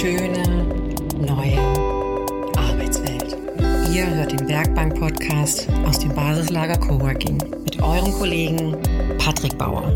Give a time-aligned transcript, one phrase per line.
[0.00, 0.64] schöne
[1.18, 1.58] neue
[2.56, 3.36] Arbeitswelt.
[3.92, 8.78] Ihr hört den Werkbank-Podcast aus dem Basislager Coworking mit eurem Kollegen
[9.18, 9.92] Patrick Bauer.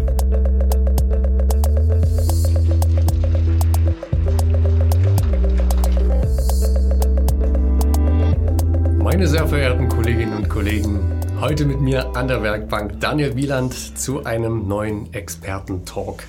[9.02, 11.00] Meine sehr verehrten Kolleginnen und Kollegen,
[11.40, 16.24] heute mit mir an der Werkbank Daniel Wieland zu einem neuen Experten-Talk.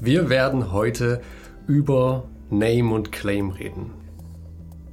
[0.00, 1.20] Wir werden heute
[1.66, 2.24] über
[2.58, 3.92] Name und Claim reden.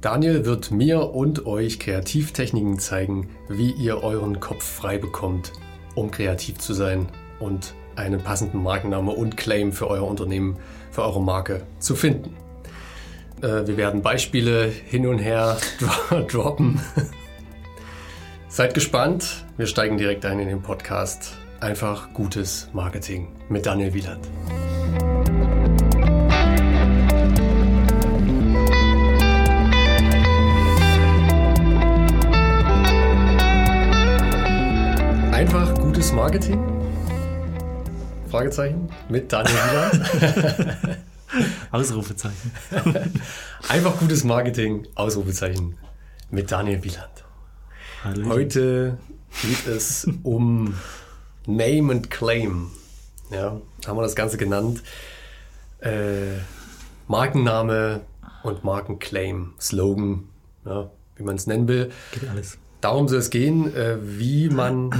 [0.00, 5.52] Daniel wird mir und euch Kreativtechniken zeigen, wie ihr euren Kopf frei bekommt,
[5.94, 10.56] um kreativ zu sein und einen passenden Markenname und Claim für euer Unternehmen,
[10.90, 12.34] für eure Marke zu finden.
[13.42, 15.58] Äh, wir werden Beispiele hin und her
[16.30, 16.80] droppen.
[18.48, 19.44] Seid gespannt.
[19.56, 21.36] Wir steigen direkt ein in den Podcast.
[21.60, 24.28] Einfach gutes Marketing mit Daniel Wieland.
[36.12, 36.60] Gutes Marketing?
[38.30, 40.98] Fragezeichen mit Daniel Wieland.
[41.70, 42.52] Ausrufezeichen.
[43.68, 45.78] Einfach gutes Marketing, Ausrufezeichen
[46.30, 47.24] mit Daniel Wieland.
[48.04, 48.28] Hallo.
[48.28, 48.98] Heute
[49.42, 50.74] geht es um
[51.46, 52.70] Name and Claim.
[53.30, 54.82] Ja, haben wir das Ganze genannt.
[55.80, 56.38] Äh,
[57.08, 58.02] Markenname
[58.42, 60.28] und Markenclaim, Slogan,
[60.66, 61.90] ja, wie man es nennen will.
[62.12, 62.58] Geht alles.
[62.82, 64.90] Darum soll es gehen, äh, wie man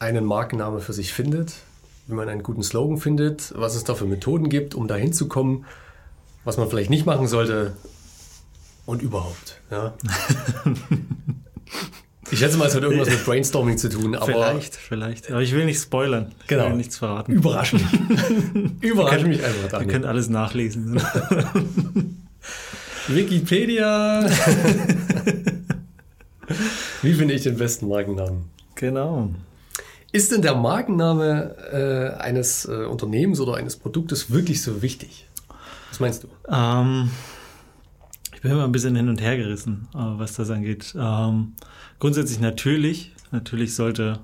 [0.00, 1.54] einen Markenname für sich findet,
[2.08, 5.28] wie man einen guten Slogan findet, was es da für Methoden gibt, um dahin zu
[5.28, 5.66] kommen,
[6.44, 7.74] was man vielleicht nicht machen sollte
[8.86, 9.60] und überhaupt.
[9.70, 9.94] Ja.
[12.32, 14.14] Ich schätze mal, es hat irgendwas mit Brainstorming zu tun.
[14.14, 15.30] Aber vielleicht, vielleicht.
[15.32, 16.32] Aber ich will nicht spoilern.
[16.42, 16.68] Ich genau.
[16.68, 17.32] will nichts verraten.
[17.32, 17.80] Überraschen.
[18.80, 19.68] Überraschen mich einfach.
[19.68, 19.88] Daniel.
[19.88, 20.94] Ihr könnt alles nachlesen.
[23.08, 24.30] Wikipedia.
[27.02, 28.44] Wie finde ich den besten Markennamen?
[28.76, 29.30] Genau.
[30.12, 35.28] Ist denn der Markenname äh, eines äh, Unternehmens oder eines Produktes wirklich so wichtig?
[35.88, 36.28] Was meinst du?
[36.48, 37.10] Ähm,
[38.34, 40.94] ich bin immer ein bisschen hin und her gerissen, äh, was das angeht.
[40.98, 41.54] Ähm,
[41.98, 43.12] grundsätzlich natürlich.
[43.30, 44.20] Natürlich sollte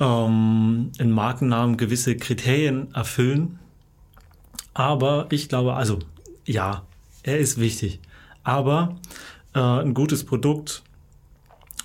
[0.00, 3.58] ähm, ein Markennamen gewisse Kriterien erfüllen.
[4.72, 5.98] Aber ich glaube, also
[6.46, 6.84] ja,
[7.22, 8.00] er ist wichtig.
[8.42, 8.96] Aber
[9.54, 10.82] äh, ein gutes Produkt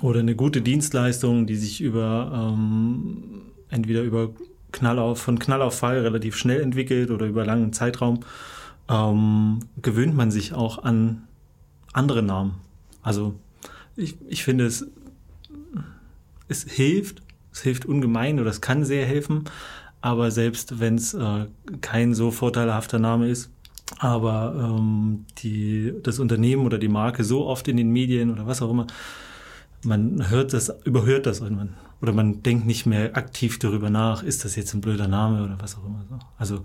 [0.02, 4.32] oder eine gute Dienstleistung, die sich über ähm, entweder über
[4.72, 8.22] Knall auf, von Knall auf Fall relativ schnell entwickelt oder über langen Zeitraum,
[8.90, 11.28] ähm, gewöhnt man sich auch an
[11.94, 12.56] andere Namen.
[13.02, 13.36] Also
[13.96, 14.88] ich, ich finde es,
[16.48, 17.22] es hilft,
[17.52, 19.46] es hilft ungemein oder es kann sehr helfen,
[20.02, 21.48] aber selbst wenn es äh,
[21.82, 23.52] kein so vorteilhafter Name ist,
[23.98, 28.62] aber ähm, die, das Unternehmen oder die Marke so oft in den Medien oder was
[28.62, 28.88] auch immer
[29.84, 31.75] man hört das, überhört das irgendwann.
[32.01, 35.57] Oder man denkt nicht mehr aktiv darüber nach, ist das jetzt ein blöder Name oder
[35.59, 36.06] was auch immer.
[36.38, 36.62] Also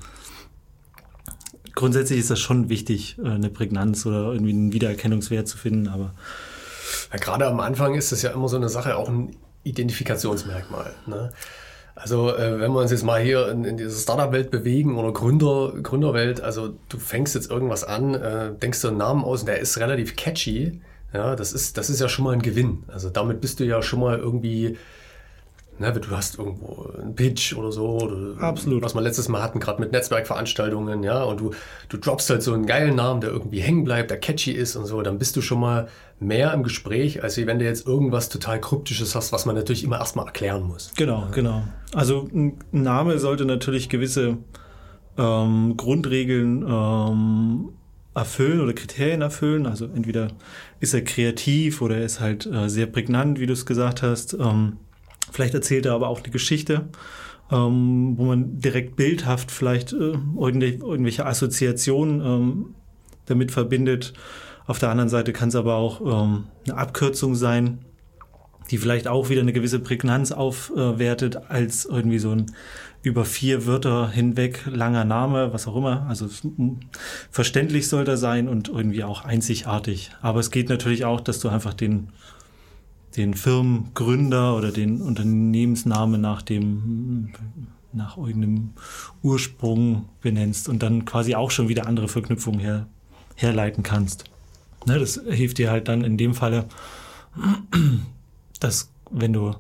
[1.75, 6.14] grundsätzlich ist das schon wichtig, äh, eine Prägnanz oder irgendwie einen Wiedererkennungswert zu finden, aber
[7.12, 10.92] ja, gerade am Anfang ist das ja immer so eine Sache, auch ein Identifikationsmerkmal.
[11.06, 11.31] Ne?
[11.96, 15.72] Also äh, wenn wir uns jetzt mal hier in, in diese Startup-Welt bewegen oder Gründer,
[15.81, 19.60] Gründerwelt, also du fängst jetzt irgendwas an, äh, denkst du einen Namen aus und der
[19.60, 20.81] ist relativ catchy,
[21.14, 22.82] ja, das ist, das ist ja schon mal ein Gewinn.
[22.88, 24.76] Also damit bist du ja schon mal irgendwie,
[25.78, 28.82] ne, du hast irgendwo einen Pitch oder so, oder Absolut.
[28.82, 31.52] was wir letztes Mal hatten, gerade mit Netzwerkveranstaltungen, ja, und du,
[31.88, 34.86] du droppst halt so einen geilen Namen, der irgendwie hängen bleibt, der catchy ist und
[34.86, 35.88] so, dann bist du schon mal
[36.19, 39.98] mehr im Gespräch, als wenn du jetzt irgendwas total Kryptisches hast, was man natürlich immer
[39.98, 40.92] erstmal erklären muss.
[40.96, 41.28] Genau, ja.
[41.31, 41.62] genau.
[41.94, 44.38] Also ein Name sollte natürlich gewisse
[45.16, 47.69] ähm, Grundregeln ähm,
[48.14, 49.66] erfüllen oder Kriterien erfüllen.
[49.66, 50.28] Also entweder
[50.84, 54.34] ist er kreativ oder er ist halt äh, sehr prägnant, wie du es gesagt hast.
[54.34, 54.77] Ähm,
[55.33, 56.89] vielleicht erzählt er aber auch eine Geschichte,
[57.50, 62.75] ähm, wo man direkt bildhaft vielleicht äh, irgendwelche Assoziationen ähm,
[63.26, 64.12] damit verbindet.
[64.67, 67.81] Auf der anderen Seite kann es aber auch ähm, eine Abkürzung sein,
[68.70, 72.47] die vielleicht auch wieder eine gewisse Prägnanz aufwertet als irgendwie so ein
[73.05, 76.06] über vier Wörter hinweg langer Name, was auch immer.
[76.09, 76.27] Also
[77.31, 80.11] verständlich soll er sein und irgendwie auch einzigartig.
[80.23, 82.09] Aber es geht natürlich auch, dass du einfach den,
[83.17, 87.33] den Firmengründer oder den Unternehmensnamen nach dem
[87.93, 88.71] nach irgendeinem
[89.23, 92.89] Ursprung benennst und dann quasi auch schon wieder andere Verknüpfungen her,
[93.37, 94.25] herleiten kannst.
[94.87, 96.65] Ne, das hilft dir halt dann in dem Falle,
[98.61, 99.55] dass wenn du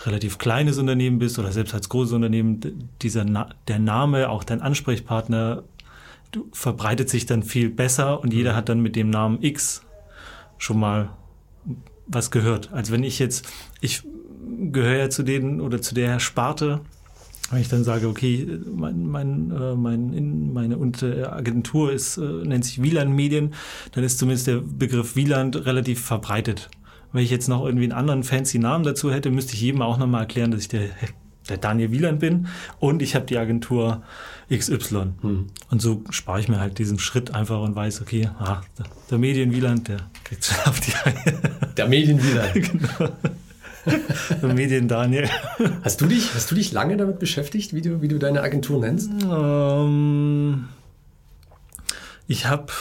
[0.00, 3.24] relativ kleines Unternehmen bist oder selbst als großes Unternehmen, dieser
[3.68, 5.62] der Name, auch dein Ansprechpartner
[6.52, 9.82] verbreitet sich dann viel besser und jeder hat dann mit dem Namen X
[10.58, 11.10] schon mal
[12.06, 12.72] was gehört.
[12.72, 13.46] Also wenn ich jetzt,
[13.80, 14.02] ich
[14.72, 16.80] gehöre ja zu denen oder zu der Sparte,
[17.50, 22.64] wenn ich dann sage, okay, mein, mein, äh, mein, in, meine Agentur ist, äh, nennt
[22.64, 23.54] sich Wieland Medien,
[23.92, 26.70] dann ist zumindest der Begriff Wieland relativ verbreitet.
[27.14, 29.98] Wenn ich jetzt noch irgendwie einen anderen fancy Namen dazu hätte, müsste ich jedem auch
[29.98, 30.88] nochmal erklären, dass ich der,
[31.48, 32.48] der Daniel Wieland bin
[32.80, 34.02] und ich habe die Agentur
[34.52, 35.12] XY.
[35.20, 35.46] Hm.
[35.70, 39.18] Und so spare ich mir halt diesen Schritt einfach und weiß, okay, ah, der, der
[39.18, 41.38] Medien Wieland, der kriegt schon auf die Reihe.
[41.76, 42.52] Der Medien Wieland.
[44.40, 44.52] genau.
[44.52, 45.30] Medien Daniel.
[45.84, 48.80] Hast du dich, hast du dich lange damit beschäftigt, wie du, wie du deine Agentur
[48.80, 49.08] nennst?
[49.22, 50.64] Ähm,
[52.26, 52.72] ich habe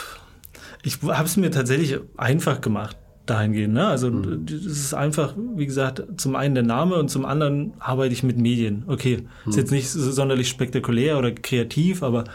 [0.82, 3.74] ich habe es mir tatsächlich einfach gemacht dahingehend.
[3.74, 3.88] Ne?
[3.88, 4.46] Also mhm.
[4.46, 8.38] das ist einfach, wie gesagt, zum einen der Name und zum anderen arbeite ich mit
[8.38, 8.84] Medien.
[8.88, 9.50] Okay, mhm.
[9.50, 12.26] ist jetzt nicht sonderlich spektakulär oder kreativ, aber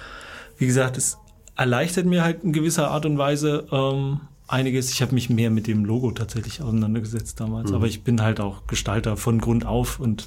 [0.56, 1.19] wie gesagt, es
[1.56, 4.90] erleichtert mir halt in gewisser Art und Weise ähm, einiges.
[4.90, 7.76] Ich habe mich mehr mit dem Logo tatsächlich auseinandergesetzt damals, mhm.
[7.76, 10.26] aber ich bin halt auch Gestalter von Grund auf und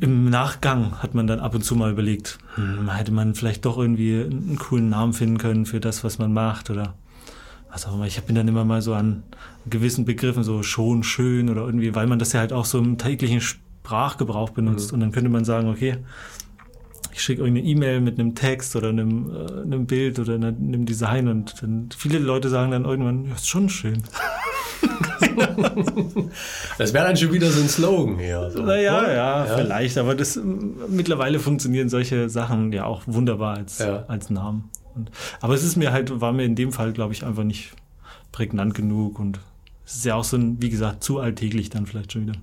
[0.00, 3.78] im Nachgang hat man dann ab und zu mal überlegt, hm, hätte man vielleicht doch
[3.78, 6.94] irgendwie einen coolen Namen finden können für das, was man macht oder
[7.76, 8.06] was auch immer.
[8.06, 9.22] Ich bin dann immer mal so an
[9.68, 12.96] gewissen Begriffen so schon, schön oder irgendwie, weil man das ja halt auch so im
[12.96, 14.90] täglichen Sprachgebrauch benutzt.
[14.90, 14.94] Mhm.
[14.94, 15.98] Und dann könnte man sagen, okay,
[17.12, 21.28] ich schicke irgendeine E-Mail mit einem Text oder einem, äh, einem Bild oder einem Design
[21.28, 24.02] und dann viele Leute sagen dann irgendwann, ja, ist schon schön.
[26.78, 28.50] das wäre dann schon wieder so ein Slogan hier.
[28.50, 28.62] So.
[28.62, 30.40] Naja, ja, ja, vielleicht, aber das
[30.88, 34.04] mittlerweile funktionieren solche Sachen ja auch wunderbar als, ja.
[34.08, 34.70] als Namen.
[34.96, 35.10] Und,
[35.40, 37.72] aber es ist mir halt, war mir in dem Fall, glaube ich, einfach nicht
[38.32, 39.38] prägnant genug und
[39.84, 42.38] es ist ja auch so ein, wie gesagt, zu alltäglich dann vielleicht schon wieder.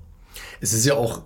[0.62, 1.24] Es ist ja auch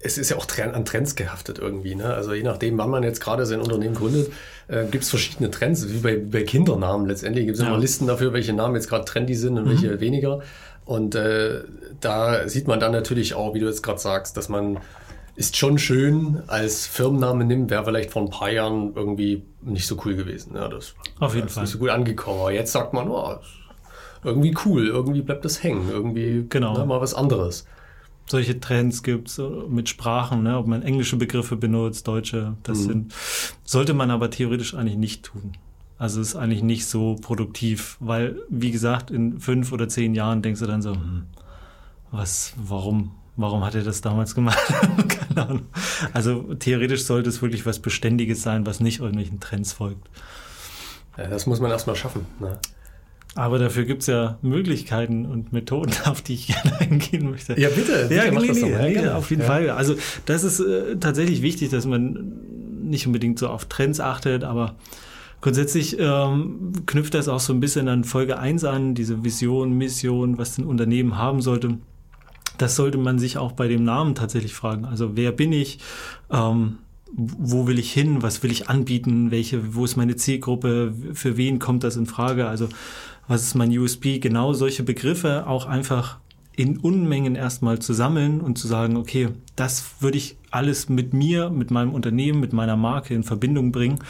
[0.00, 1.94] es ist ja auch an Trends gehaftet irgendwie.
[1.94, 2.04] Ne?
[2.04, 4.30] Also je nachdem, wann man jetzt gerade sein Unternehmen gründet,
[4.68, 7.46] äh, gibt es verschiedene Trends, wie bei, bei Kindernamen letztendlich.
[7.46, 7.68] Gibt es ja.
[7.68, 9.70] immer Listen dafür, welche Namen jetzt gerade trendy sind und mhm.
[9.70, 10.40] welche weniger.
[10.84, 11.62] Und äh,
[12.00, 14.78] da sieht man dann natürlich auch, wie du jetzt gerade sagst, dass man
[15.38, 19.96] ist schon schön als Firmenname nimmt, wäre vielleicht vor ein paar Jahren irgendwie nicht so
[20.04, 20.56] cool gewesen.
[20.56, 21.62] Ja, das Auf jeden ist Fall.
[21.62, 22.40] nicht so gut angekommen.
[22.40, 23.36] Aber jetzt sagt man, oh,
[24.24, 26.76] irgendwie cool, irgendwie bleibt das hängen, irgendwie genau.
[26.76, 27.66] ne, mal was anderes
[28.30, 32.82] solche Trends gibt mit Sprachen, ne, ob man englische Begriffe benutzt, deutsche, das mhm.
[32.84, 33.14] sind,
[33.64, 35.52] sollte man aber theoretisch eigentlich nicht tun.
[35.96, 40.60] Also ist eigentlich nicht so produktiv, weil, wie gesagt, in fünf oder zehn Jahren denkst
[40.60, 41.24] du dann so, hm,
[42.10, 44.58] was, warum, warum hat er das damals gemacht?
[45.08, 45.62] Keine Ahnung.
[46.12, 50.06] Also theoretisch sollte es wirklich was Beständiges sein, was nicht irgendwelchen Trends folgt.
[51.16, 52.26] Ja, das muss man erstmal schaffen.
[52.40, 52.58] Ne?
[53.34, 57.58] Aber dafür gibt es ja Möglichkeiten und Methoden, auf die ich gerne eingehen möchte.
[57.58, 58.06] Ja, bitte.
[58.08, 59.48] bitte ja, nee, nee, nee, auf jeden ja.
[59.48, 59.70] Fall.
[59.70, 59.94] Also
[60.26, 62.32] das ist äh, tatsächlich wichtig, dass man
[62.82, 64.76] nicht unbedingt so auf Trends achtet, aber
[65.40, 70.38] grundsätzlich ähm, knüpft das auch so ein bisschen an Folge 1 an, diese Vision, Mission,
[70.38, 71.78] was ein Unternehmen haben sollte.
[72.58, 74.84] Das sollte man sich auch bei dem Namen tatsächlich fragen.
[74.84, 75.78] Also wer bin ich?
[76.30, 76.78] Ähm,
[77.16, 81.58] wo will ich hin, was will ich anbieten, welche, wo ist meine Zielgruppe, für wen
[81.58, 82.68] kommt das in Frage, also
[83.26, 86.18] was ist mein USB, genau solche Begriffe auch einfach
[86.54, 91.50] in Unmengen erstmal zu sammeln und zu sagen, okay, das würde ich alles mit mir,
[91.50, 94.00] mit meinem Unternehmen, mit meiner Marke in Verbindung bringen.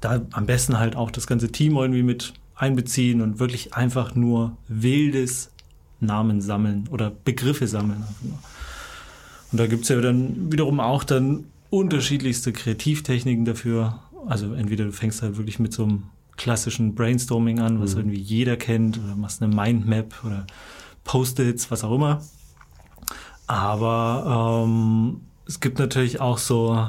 [0.00, 4.56] Da am besten halt auch das ganze Team irgendwie mit einbeziehen und wirklich einfach nur
[4.66, 5.51] wildes
[6.02, 8.04] Namen sammeln oder Begriffe sammeln.
[9.50, 14.00] Und da gibt's ja dann wiederum auch dann unterschiedlichste Kreativtechniken dafür.
[14.26, 16.02] Also entweder du fängst halt wirklich mit so einem
[16.36, 18.02] klassischen Brainstorming an, was mhm.
[18.02, 20.46] irgendwie jeder kennt, oder machst eine Mindmap oder
[21.04, 22.22] Post-its, was auch immer.
[23.46, 26.88] Aber ähm, es gibt natürlich auch so,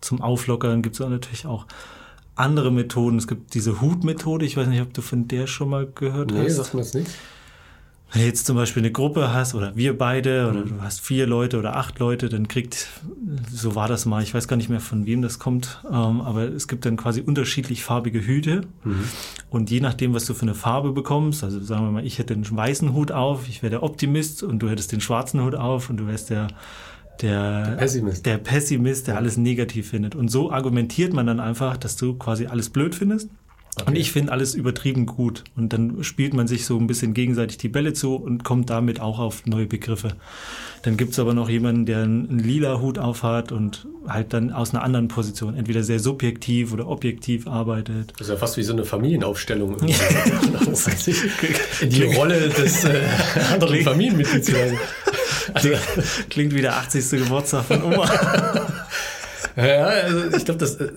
[0.00, 1.66] zum Auflockern gibt es natürlich auch
[2.34, 3.16] andere Methoden.
[3.16, 6.38] Es gibt diese Hut-Methode, ich weiß nicht, ob du von der schon mal gehört nee,
[6.38, 6.44] hast.
[6.44, 7.10] Nee, sagt man es nicht.
[8.14, 10.68] Wenn du jetzt zum Beispiel eine Gruppe hast oder wir beide oder mhm.
[10.68, 12.86] du hast vier Leute oder acht Leute, dann kriegt,
[13.52, 16.44] so war das mal, ich weiß gar nicht mehr von wem das kommt, ähm, aber
[16.44, 19.04] es gibt dann quasi unterschiedlich farbige Hüte mhm.
[19.50, 22.34] und je nachdem, was du für eine Farbe bekommst, also sagen wir mal, ich hätte
[22.34, 25.90] einen weißen Hut auf, ich wäre der Optimist und du hättest den schwarzen Hut auf
[25.90, 26.46] und du wärst der
[27.20, 28.26] der, der Pessimist.
[28.26, 30.16] der Pessimist, der alles negativ findet.
[30.16, 33.28] Und so argumentiert man dann einfach, dass du quasi alles blöd findest
[33.76, 33.90] Okay.
[33.90, 35.42] Und ich finde alles übertrieben gut.
[35.56, 39.00] Und dann spielt man sich so ein bisschen gegenseitig die Bälle zu und kommt damit
[39.00, 40.12] auch auf neue Begriffe.
[40.82, 44.82] Dann gibt's aber noch jemanden, der einen, lila Hut aufhat und halt dann aus einer
[44.82, 48.12] anderen Position, entweder sehr subjektiv oder objektiv arbeitet.
[48.12, 49.76] Das ist ja fast wie so eine Familienaufstellung.
[51.80, 53.02] In die Rolle des äh,
[53.52, 54.52] anderen Familienmitglieds.
[55.54, 55.70] Also,
[56.30, 57.22] klingt wie der 80.
[57.22, 58.08] Geburtstag von Oma.
[59.56, 60.90] Ja, also ich glaube, dass äh,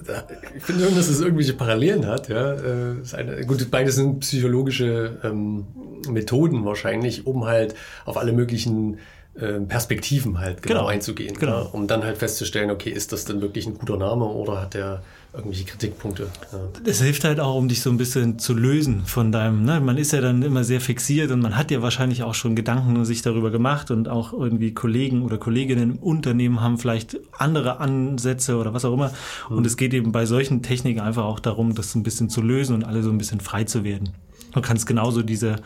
[0.55, 2.27] ich finde schon, dass es irgendwelche Parallelen hat.
[2.29, 5.67] Ja, äh, eine, gut, beides sind psychologische ähm,
[6.09, 8.97] Methoden wahrscheinlich, um halt auf alle möglichen
[9.35, 11.61] äh, Perspektiven halt genau, genau einzugehen, genau.
[11.61, 14.73] Ja, um dann halt festzustellen, okay, ist das denn wirklich ein guter Name oder hat
[14.73, 15.03] der
[15.37, 16.27] irgendwelche Kritikpunkte.
[16.51, 16.59] Ja.
[16.83, 19.79] Das hilft halt auch, um dich so ein bisschen zu lösen von deinem, ne?
[19.79, 23.05] man ist ja dann immer sehr fixiert und man hat ja wahrscheinlich auch schon Gedanken
[23.05, 28.57] sich darüber gemacht und auch irgendwie Kollegen oder Kolleginnen im Unternehmen haben vielleicht andere Ansätze
[28.57, 29.11] oder was auch immer.
[29.49, 29.57] Mhm.
[29.57, 32.75] Und es geht eben bei solchen Techniken einfach auch darum, das ein bisschen zu lösen
[32.75, 34.09] und alle so ein bisschen frei zu werden.
[34.53, 35.57] Du kannst genauso diese,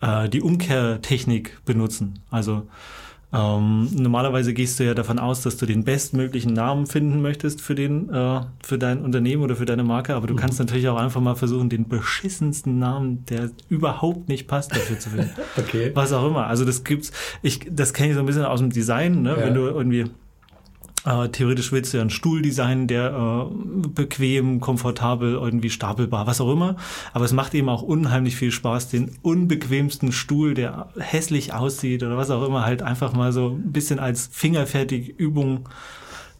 [0.00, 2.18] äh, die Umkehrtechnik benutzen.
[2.30, 2.66] Also
[3.32, 7.76] ähm, normalerweise gehst du ja davon aus, dass du den bestmöglichen Namen finden möchtest für
[7.76, 10.38] den, äh, für dein Unternehmen oder für deine Marke, aber du mhm.
[10.38, 15.10] kannst natürlich auch einfach mal versuchen, den beschissensten Namen, der überhaupt nicht passt, dafür zu
[15.10, 15.30] finden.
[15.56, 15.92] okay.
[15.94, 16.46] Was auch immer.
[16.48, 19.30] Also das gibt's, ich, das kenne ich so ein bisschen aus dem Design, ne?
[19.30, 19.46] Ja.
[19.46, 20.06] Wenn du irgendwie
[21.04, 26.40] äh, theoretisch willst du ja einen Stuhl designen, der äh, bequem, komfortabel, irgendwie stapelbar, was
[26.40, 26.76] auch immer.
[27.12, 32.16] Aber es macht eben auch unheimlich viel Spaß, den unbequemsten Stuhl, der hässlich aussieht oder
[32.16, 35.68] was auch immer, halt einfach mal so ein bisschen als fingerfertig Übung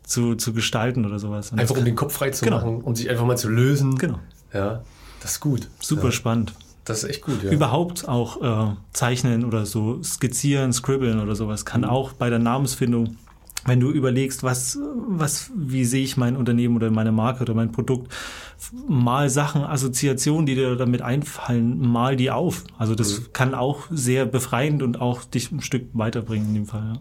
[0.02, 1.52] zu, zu gestalten oder sowas.
[1.52, 2.59] Und einfach um den Kopf frei zu genau.
[2.59, 3.97] machen, um sich einfach mal zu lösen.
[3.97, 4.19] Genau.
[4.52, 4.83] Ja,
[5.23, 5.69] das ist gut.
[5.81, 6.12] Super ja.
[6.12, 6.52] spannend.
[6.85, 7.50] Das ist echt gut, ja.
[7.50, 11.88] Überhaupt auch äh, zeichnen oder so skizzieren, scribbeln oder sowas kann mhm.
[11.88, 13.17] auch bei der Namensfindung
[13.64, 17.73] wenn du überlegst, was, was, wie sehe ich mein Unternehmen oder meine Marke oder mein
[17.73, 18.12] Produkt,
[18.88, 22.64] mal Sachen, Assoziationen, die dir damit einfallen, mal die auf.
[22.79, 23.33] Also das mhm.
[23.33, 26.95] kann auch sehr befreiend und auch dich ein Stück weiterbringen in dem Fall.
[26.95, 27.00] Ja.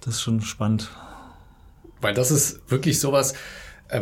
[0.00, 0.90] Das ist schon spannend.
[2.00, 3.34] Weil das ist wirklich sowas,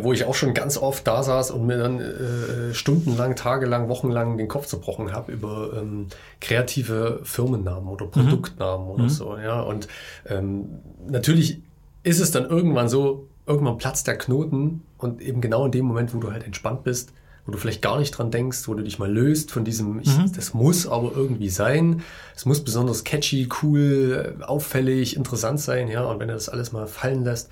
[0.01, 4.37] wo ich auch schon ganz oft da saß und mir dann äh, stundenlang, tagelang, wochenlang
[4.37, 6.07] den Kopf zerbrochen habe über ähm,
[6.41, 8.11] kreative Firmennamen oder mhm.
[8.11, 8.91] Produktnamen mhm.
[8.91, 9.37] oder so.
[9.37, 9.87] Ja, und
[10.27, 11.61] ähm, natürlich
[12.03, 16.13] ist es dann irgendwann so, irgendwann platzt der Knoten und eben genau in dem Moment,
[16.15, 17.13] wo du halt entspannt bist,
[17.45, 20.17] wo du vielleicht gar nicht dran denkst, wo du dich mal löst von diesem, ich,
[20.17, 20.31] mhm.
[20.33, 22.01] das muss aber irgendwie sein.
[22.35, 26.05] Es muss besonders catchy, cool, auffällig, interessant sein, ja.
[26.05, 27.51] Und wenn du das alles mal fallen lässt,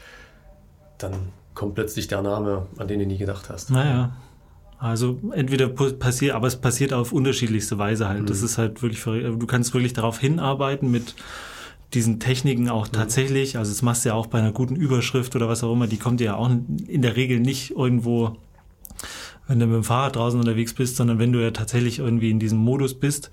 [0.97, 1.13] dann
[1.53, 3.71] kommt plötzlich der Name, an den du nie gedacht hast.
[3.71, 4.15] Naja.
[4.79, 8.23] Also entweder passiert, aber es passiert auf unterschiedlichste Weise halt.
[8.23, 8.25] Mhm.
[8.25, 11.15] Das ist halt wirklich, du kannst wirklich darauf hinarbeiten mit
[11.93, 12.91] diesen Techniken auch mhm.
[12.91, 13.57] tatsächlich.
[13.57, 15.87] Also das machst du ja auch bei einer guten Überschrift oder was auch immer.
[15.87, 18.35] Die kommt ja auch in der Regel nicht irgendwo,
[19.47, 22.39] wenn du mit dem Fahrrad draußen unterwegs bist, sondern wenn du ja tatsächlich irgendwie in
[22.39, 23.29] diesem Modus bist.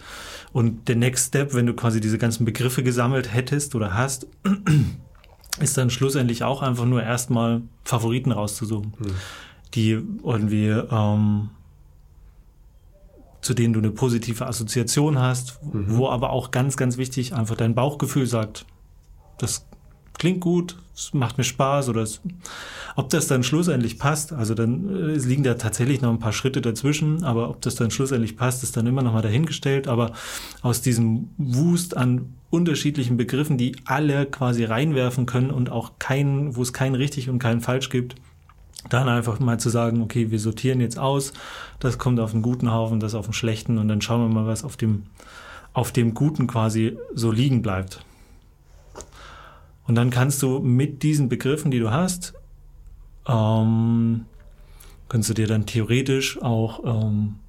[0.52, 4.28] Und der Next Step, wenn du quasi diese ganzen Begriffe gesammelt hättest oder hast,
[5.60, 9.14] ist dann schlussendlich auch einfach nur erstmal Favoriten rauszusuchen, mhm.
[9.74, 9.90] die
[10.22, 11.50] irgendwie ähm,
[13.40, 15.96] zu denen du eine positive Assoziation hast, mhm.
[15.96, 18.66] wo aber auch ganz, ganz wichtig einfach dein Bauchgefühl sagt,
[19.38, 19.66] das
[20.20, 22.20] klingt gut, es macht mir Spaß oder es,
[22.94, 26.60] ob das dann schlussendlich passt, also dann äh, liegen da tatsächlich noch ein paar Schritte
[26.60, 30.12] dazwischen, aber ob das dann schlussendlich passt, ist dann immer noch mal dahingestellt, aber
[30.60, 36.62] aus diesem Wust an unterschiedlichen Begriffen, die alle quasi reinwerfen können und auch keinen, wo
[36.62, 38.16] es kein richtig und kein falsch gibt,
[38.90, 41.32] dann einfach mal zu sagen, okay, wir sortieren jetzt aus,
[41.78, 44.46] das kommt auf einen guten Haufen, das auf einen schlechten und dann schauen wir mal,
[44.46, 45.04] was auf dem,
[45.72, 48.04] auf dem Guten quasi so liegen bleibt.
[49.90, 52.34] Und dann kannst du mit diesen Begriffen, die du hast,
[53.26, 54.24] ähm,
[55.08, 57.40] kannst du dir dann theoretisch auch ähm,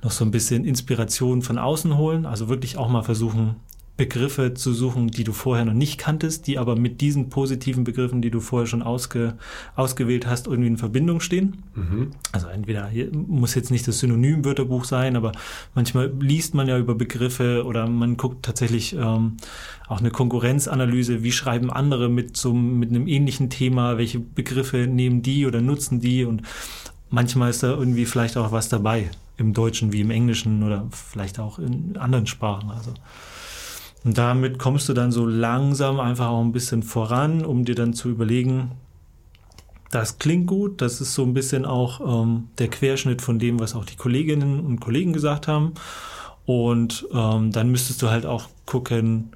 [0.00, 3.56] noch so ein bisschen Inspiration von außen holen, also wirklich auch mal versuchen,
[3.98, 8.22] Begriffe zu suchen, die du vorher noch nicht kanntest, die aber mit diesen positiven Begriffen,
[8.22, 9.34] die du vorher schon ausge,
[9.74, 11.64] ausgewählt hast, irgendwie in Verbindung stehen.
[11.74, 12.12] Mhm.
[12.30, 15.32] Also entweder muss jetzt nicht das Synonymwörterbuch sein, aber
[15.74, 19.36] manchmal liest man ja über Begriffe oder man guckt tatsächlich ähm,
[19.88, 25.22] auch eine Konkurrenzanalyse, wie schreiben andere mit so mit einem ähnlichen Thema, welche Begriffe nehmen
[25.22, 26.42] die oder nutzen die und
[27.10, 31.40] manchmal ist da irgendwie vielleicht auch was dabei im Deutschen wie im Englischen oder vielleicht
[31.40, 32.70] auch in anderen Sprachen.
[32.70, 32.94] Also
[34.04, 37.94] und damit kommst du dann so langsam einfach auch ein bisschen voran, um dir dann
[37.94, 38.72] zu überlegen,
[39.90, 43.74] das klingt gut, das ist so ein bisschen auch ähm, der Querschnitt von dem, was
[43.74, 45.72] auch die Kolleginnen und Kollegen gesagt haben.
[46.44, 49.30] Und ähm, dann müsstest du halt auch gucken,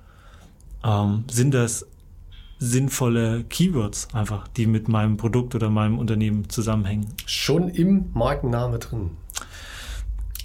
[0.85, 1.87] ähm, sind das
[2.59, 7.09] sinnvolle Keywords einfach, die mit meinem Produkt oder meinem Unternehmen zusammenhängen.
[7.26, 9.11] Schon im Markenname drin.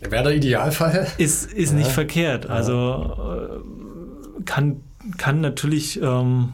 [0.02, 1.08] Wäre der Idealfall?
[1.18, 1.78] Ist, ist ja.
[1.78, 2.50] nicht verkehrt.
[2.50, 4.07] Also äh,
[4.46, 4.82] kann,
[5.18, 6.54] kann natürlich ähm,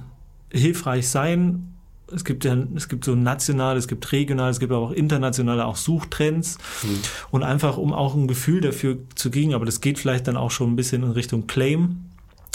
[0.51, 1.73] hilfreich sein.
[2.11, 5.65] Es gibt ja, es gibt so national, es gibt regional, es gibt aber auch internationale
[5.65, 6.99] auch Suchtrends mhm.
[7.31, 10.51] und einfach um auch ein Gefühl dafür zu kriegen, aber das geht vielleicht dann auch
[10.51, 12.05] schon ein bisschen in Richtung Claim,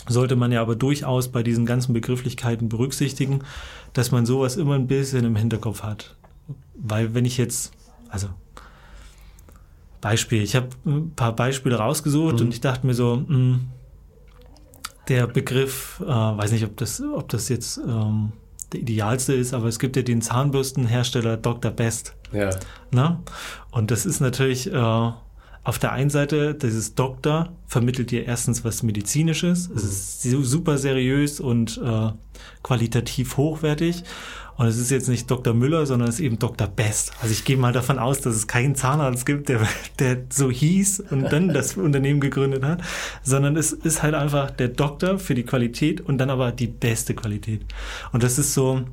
[0.06, 3.40] sollte man ja aber durchaus bei diesen ganzen Begrifflichkeiten berücksichtigen,
[3.94, 6.16] dass man sowas immer ein bisschen im Hinterkopf hat.
[6.75, 7.73] Weil wenn ich jetzt,
[8.08, 8.28] also
[10.00, 12.47] Beispiel, ich habe ein paar Beispiele rausgesucht mhm.
[12.47, 13.61] und ich dachte mir so, mh, hm,
[15.09, 18.33] der Begriff, äh, weiß nicht, ob das, ob das jetzt ähm,
[18.73, 21.71] der idealste ist, aber es gibt ja den Zahnbürstenhersteller Dr.
[21.71, 22.15] Best.
[22.33, 22.50] Ja.
[22.91, 23.23] Na?
[23.71, 25.12] Und das ist natürlich äh,
[25.69, 29.69] auf der einen Seite, dieses Doktor vermittelt dir erstens was Medizinisches.
[29.69, 32.11] Es ist super seriös und äh,
[32.63, 34.03] qualitativ hochwertig.
[34.57, 35.53] Und es ist jetzt nicht Dr.
[35.53, 36.69] Müller, sondern es ist eben Dr.
[36.69, 37.13] Best.
[37.21, 39.61] Also ich gehe mal davon aus, dass es keinen Zahnarzt gibt, der,
[39.99, 42.81] der so hieß und dann das Unternehmen gegründet hat,
[43.23, 47.13] sondern es ist halt einfach der Doktor für die Qualität und dann aber die beste
[47.13, 47.67] Qualität.
[48.13, 48.87] Und das ist so,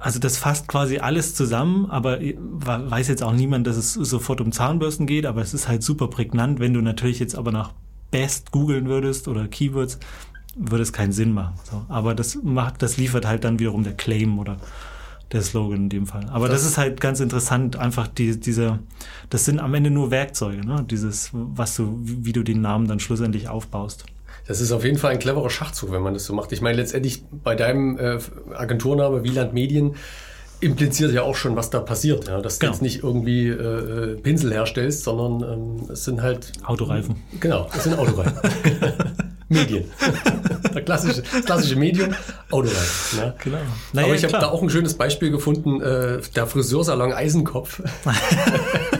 [0.00, 4.52] also das fasst quasi alles zusammen, aber weiß jetzt auch niemand, dass es sofort um
[4.52, 7.72] Zahnbürsten geht, aber es ist halt super prägnant, wenn du natürlich jetzt aber nach
[8.10, 9.98] Best googeln würdest oder Keywords,
[10.56, 11.54] würde es keinen Sinn machen.
[11.70, 11.84] So.
[11.88, 14.56] Aber das macht, das liefert halt dann wiederum der Claim oder
[15.32, 16.26] der Slogan in dem Fall.
[16.30, 18.78] Aber das, das ist halt ganz interessant, einfach die, diese,
[19.30, 20.84] das sind am Ende nur Werkzeuge, ne?
[20.88, 24.06] Dieses, was du, wie du den Namen dann schlussendlich aufbaust.
[24.48, 26.52] Das ist auf jeden Fall ein cleverer Schachzug, wenn man das so macht.
[26.52, 28.18] Ich meine, letztendlich bei deinem äh,
[28.54, 29.94] Agenturname Wieland Medien
[30.60, 32.28] impliziert ja auch schon, was da passiert.
[32.28, 32.40] Ja?
[32.40, 32.72] Dass genau.
[32.72, 36.52] du jetzt nicht irgendwie äh, Pinsel herstellst, sondern ähm, es sind halt...
[36.64, 37.16] Autoreifen.
[37.38, 38.38] Genau, es sind Autoreifen.
[39.50, 39.84] Medien.
[40.62, 42.14] das klassische, das klassische Medium,
[42.50, 43.18] Autoreifen.
[43.18, 43.34] Ne?
[43.44, 43.58] Genau.
[43.92, 47.82] Naja, Aber ich habe da auch ein schönes Beispiel gefunden, äh, der Friseursalon Eisenkopf.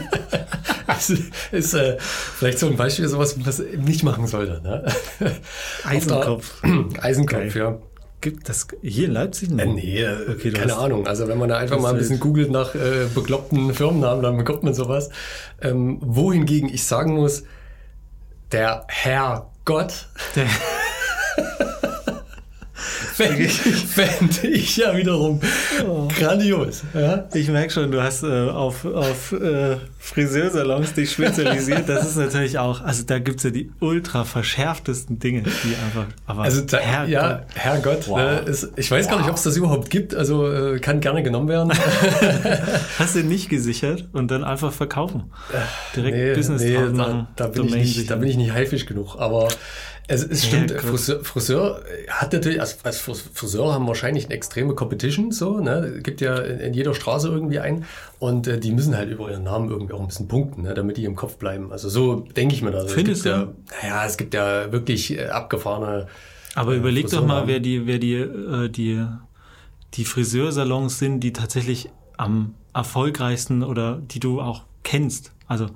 [0.99, 4.61] ist, ist äh, vielleicht so ein Beispiel, sowas, was man nicht machen sollte.
[4.61, 4.85] Ne?
[5.83, 6.61] Eisenkopf.
[7.01, 7.55] Eisenkopf, Geil.
[7.55, 7.77] ja.
[8.21, 9.49] Gibt das hier in Leipzig?
[9.51, 11.07] Äh, nee, okay, keine Ahnung.
[11.07, 14.63] Also wenn man da einfach mal ein bisschen googelt nach äh, bekloppten Firmennamen, dann bekommt
[14.63, 15.09] man sowas.
[15.61, 17.43] Ähm, wohingegen ich sagen muss,
[18.51, 20.07] der Herr Gott.
[20.35, 20.47] Der
[23.19, 25.41] Fände ich ja wiederum
[25.85, 26.07] oh.
[26.17, 26.83] grandios.
[26.93, 27.27] Ja?
[27.33, 31.89] Ich merke schon, du hast äh, auf, auf äh, Friseursalons dich spezialisiert.
[31.89, 36.05] Das ist natürlich auch, also da gibt es ja die ultra verschärftesten Dinge, die einfach.
[36.27, 37.09] Aber also da, Herrgott.
[37.09, 38.07] ja, Herrgott.
[38.07, 38.17] Wow.
[38.17, 39.11] Ne, ist, ich weiß wow.
[39.11, 40.15] gar nicht, ob es das überhaupt gibt.
[40.15, 41.73] Also äh, kann gerne genommen werden.
[42.99, 45.23] hast du nicht gesichert und dann einfach verkaufen.
[45.93, 49.17] Direkt nee, Business nee, da, da, bin ich nicht, da bin ich nicht haifisch genug.
[49.19, 49.49] Aber
[50.09, 54.73] es, es stimmt, ja, Friseur, Friseur, hat natürlich, als, als Friseur haben wahrscheinlich eine extreme
[54.73, 55.99] Competition, so, ne?
[56.01, 57.85] Gibt ja in, in jeder Straße irgendwie einen
[58.17, 60.73] und äh, die müssen halt über ihren Namen irgendwie auch ein bisschen punkten, ne?
[60.73, 61.71] damit die im Kopf bleiben.
[61.71, 62.91] Also so denke ich mir das.
[62.91, 63.29] Findest du?
[63.29, 63.47] Ja,
[63.83, 66.07] naja, es gibt ja wirklich äh, abgefahrene.
[66.55, 69.05] Aber äh, überleg doch mal, wer die, wer die, äh, die,
[69.93, 75.33] die Friseursalons sind, die tatsächlich am erfolgreichsten oder die du auch kennst.
[75.47, 75.67] Also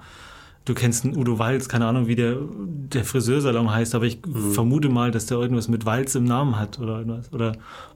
[0.66, 4.52] du kennst einen Udo Walz, keine Ahnung, wie der, der Friseursalon heißt, aber ich mhm.
[4.52, 7.32] vermute mal, dass der irgendwas mit Walz im Namen hat oder irgendwas.
[7.34, 7.54] Oder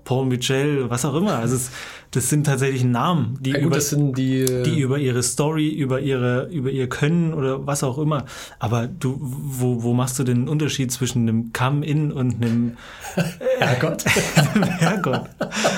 [0.08, 1.36] Paul Michel, was auch immer.
[1.36, 1.70] Also es,
[2.12, 6.48] das sind tatsächlich Namen, die, ja, gut, über, die, die über ihre Story, über ihre,
[6.48, 8.26] über ihr Können oder was auch immer.
[8.58, 12.78] Aber du, wo, wo machst du den Unterschied zwischen einem Come-In und einem
[13.60, 14.06] Herrgott?
[14.80, 15.30] Herrgott.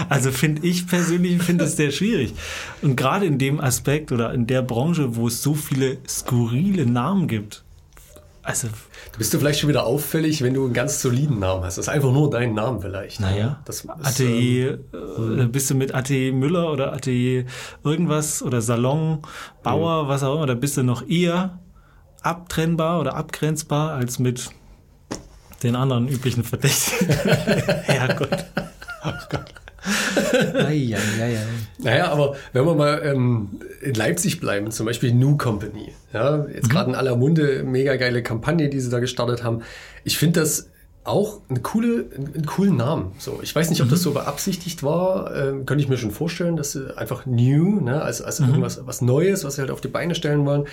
[0.09, 2.35] Also finde ich persönlich finde es sehr schwierig.
[2.83, 7.27] Und gerade in dem Aspekt oder in der Branche, wo es so viele skurrile Namen
[7.27, 7.63] gibt,
[8.49, 8.67] also
[9.17, 11.77] bist du vielleicht schon wieder auffällig, wenn du einen ganz soliden Namen hast.
[11.77, 13.19] Das ist einfach nur dein Name vielleicht.
[13.19, 17.45] Naja, das ist, Atelier, ähm, äh, bist du mit Atelier Müller oder Atelier
[17.83, 19.21] irgendwas oder Salon,
[19.61, 20.07] Bauer, mhm.
[20.07, 21.59] was auch immer, da bist du noch eher
[22.21, 24.49] abtrennbar oder abgrenzbar als mit
[25.61, 27.07] den anderen üblichen Verdächtigen.
[27.83, 28.45] Herrgott.
[29.03, 29.58] Oh Gott.
[30.55, 31.37] Ei, ei, ei,
[31.77, 36.67] naja, aber wenn wir mal ähm, in Leipzig bleiben, zum Beispiel New Company, ja, jetzt
[36.67, 36.69] mhm.
[36.69, 39.61] gerade in aller Munde, mega geile Kampagne, die sie da gestartet haben.
[40.03, 40.69] Ich finde das
[41.03, 43.13] auch eine coole, einen coolen Namen.
[43.17, 43.91] So, ich weiß nicht, ob mhm.
[43.91, 45.35] das so beabsichtigt war.
[45.35, 48.49] Ähm, könnte ich mir schon vorstellen, dass sie einfach New, ne, als, als mhm.
[48.49, 50.65] irgendwas was Neues, was sie halt auf die Beine stellen wollen.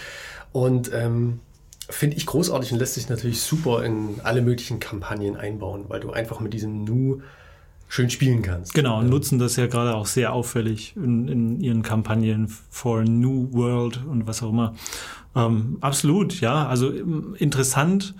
[0.53, 1.41] Und ähm,
[1.89, 6.11] finde ich großartig und lässt sich natürlich super in alle möglichen Kampagnen einbauen, weil du
[6.11, 7.21] einfach mit diesem New
[7.89, 8.75] schön spielen kannst.
[8.75, 13.05] Genau, und nutzen das ja gerade auch sehr auffällig in, in ihren Kampagnen for a
[13.05, 14.75] New World und was auch immer.
[15.35, 18.15] Ähm, absolut, ja, also ähm, interessant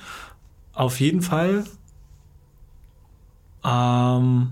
[0.73, 1.65] auf jeden Fall.
[3.65, 4.49] Ähm,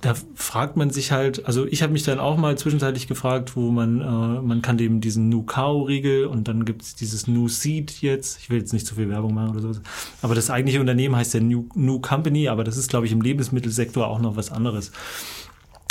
[0.00, 3.70] da fragt man sich halt, also ich habe mich dann auch mal zwischenzeitlich gefragt, wo
[3.70, 8.38] man, äh, man kann eben diesen New Cow-Riegel und dann gibt's dieses New Seed jetzt.
[8.40, 9.80] Ich will jetzt nicht zu viel Werbung machen oder so.
[10.22, 13.20] Aber das eigentliche Unternehmen heißt ja New, New Company, aber das ist, glaube ich, im
[13.20, 14.90] Lebensmittelsektor auch noch was anderes.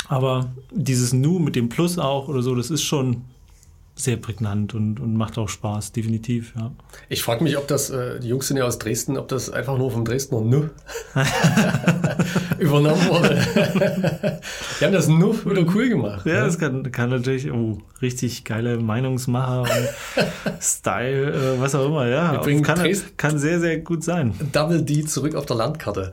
[0.08, 3.22] Aber dieses New mit dem Plus auch oder so, das ist schon
[3.94, 6.72] sehr prägnant und, und macht auch Spaß, definitiv, ja.
[7.08, 9.76] Ich frage mich, ob das, äh, die Jungs sind ja aus Dresden, ob das einfach
[9.78, 10.68] nur vom Dresdner Nö
[12.60, 14.40] übernommen wurde.
[14.80, 16.26] die haben das Nö wieder cool gemacht.
[16.26, 16.40] Ja, ne?
[16.46, 22.40] das kann, kann natürlich, oh, richtig geile Meinungsmacher und Style, äh, was auch immer, ja.
[22.62, 24.34] Kann, kann sehr, sehr gut sein.
[24.52, 26.12] Double D zurück auf der Landkarte.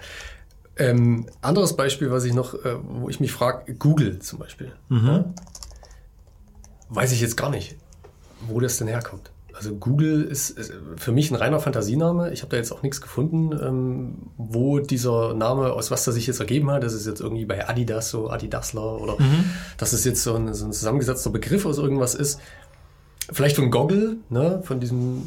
[0.78, 4.72] Ähm, anderes Beispiel, was ich noch, äh, wo ich mich frage, Google zum Beispiel.
[4.90, 5.08] Mhm.
[5.08, 5.26] Ja?
[6.90, 7.76] Weiß ich jetzt gar nicht,
[8.48, 9.32] wo das denn herkommt.
[9.58, 12.32] Also Google ist, ist für mich ein reiner Fantasiename.
[12.32, 16.28] Ich habe da jetzt auch nichts gefunden, ähm, wo dieser Name, aus was der sich
[16.28, 16.84] jetzt ergeben hat.
[16.84, 19.46] Das ist jetzt irgendwie bei Adidas so Adidasler oder mhm.
[19.80, 22.39] dass es jetzt so ein, so ein, zusammengesetzter Begriff aus irgendwas ist.
[23.32, 25.24] Vielleicht von Goggle, ne, von diesem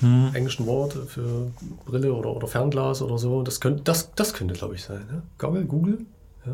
[0.00, 0.34] ähm, hm.
[0.34, 1.50] englischen Wort für
[1.86, 3.42] Brille oder, oder Fernglas oder so.
[3.42, 5.00] Das könnte, das, das könnte glaube ich, sein.
[5.10, 5.22] Ne?
[5.38, 5.98] Google, Google.
[6.46, 6.52] Ja.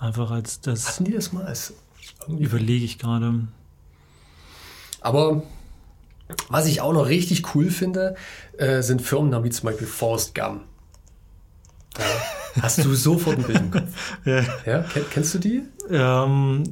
[0.00, 0.88] Einfach als das.
[0.88, 1.72] Hatten die das mal als.
[2.26, 3.46] Überlege ich gerade.
[5.00, 5.44] Aber
[6.48, 8.14] was ich auch noch richtig cool finde,
[8.58, 10.60] äh, sind Firmennamen wie zum Beispiel Forrest Gum.
[11.98, 12.04] Ja.
[12.62, 13.88] Hast du sofort ein Bild im Kopf?
[14.24, 14.42] ja.
[14.66, 14.84] ja?
[15.10, 15.62] Kennst du die?
[15.90, 16.64] Ähm,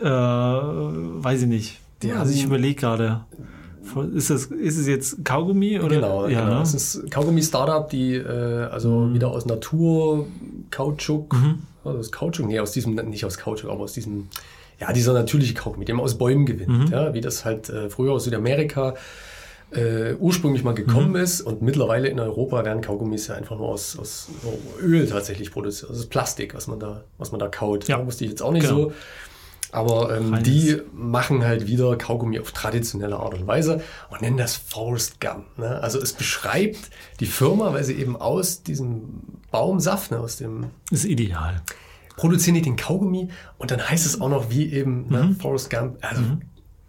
[0.00, 1.78] äh, weiß ich nicht.
[2.02, 3.24] Die also ich überlege gerade.
[4.14, 5.80] Ist, das, ist es jetzt Kaugummi?
[5.80, 5.96] Oder?
[5.96, 6.56] Genau, ja, genau.
[6.56, 6.62] Ne?
[6.62, 9.14] Es ist Kaugummi-Startup, die äh, also mhm.
[9.14, 10.26] wieder aus Natur,
[10.70, 11.60] Kautschuk, mhm.
[11.84, 14.28] also aus Kautschuk, nee, aus diesem, nicht aus Kautschuk, aber aus diesem,
[14.80, 16.92] ja, dieser natürliche Kaugummi, den man aus Bäumen gewinnt, mhm.
[16.92, 18.94] ja, wie das halt äh, früher aus Südamerika
[19.70, 21.16] äh, ursprünglich mal gekommen mhm.
[21.16, 24.28] ist und mittlerweile in Europa werden Kaugummis ja einfach nur aus, aus
[24.80, 25.90] Öl tatsächlich produziert.
[25.90, 27.86] Also das ist Plastik, was man da, was man da kaut.
[27.88, 27.98] Ja.
[27.98, 28.84] Da wusste ich jetzt auch nicht genau.
[28.84, 28.92] so.
[29.70, 34.56] Aber ähm, die machen halt wieder Kaugummi auf traditionelle Art und Weise und nennen das
[34.56, 35.44] Forest Gum.
[35.58, 35.78] Ne?
[35.82, 36.88] Also es beschreibt
[37.20, 40.70] die Firma, weil sie eben aus diesem Baumsaft, ne, aus dem...
[40.88, 41.60] Das ist ideal.
[42.18, 45.28] Produzieren die den Kaugummi und dann heißt es auch noch wie eben ne, mhm.
[45.30, 45.96] ne, Forest Gump.
[46.00, 46.42] Also mhm.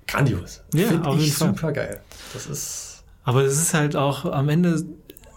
[0.08, 0.62] grandios.
[0.74, 2.02] Ja, Finde ich super geil.
[2.34, 3.04] Das ist...
[3.24, 4.84] Aber es ist halt auch am Ende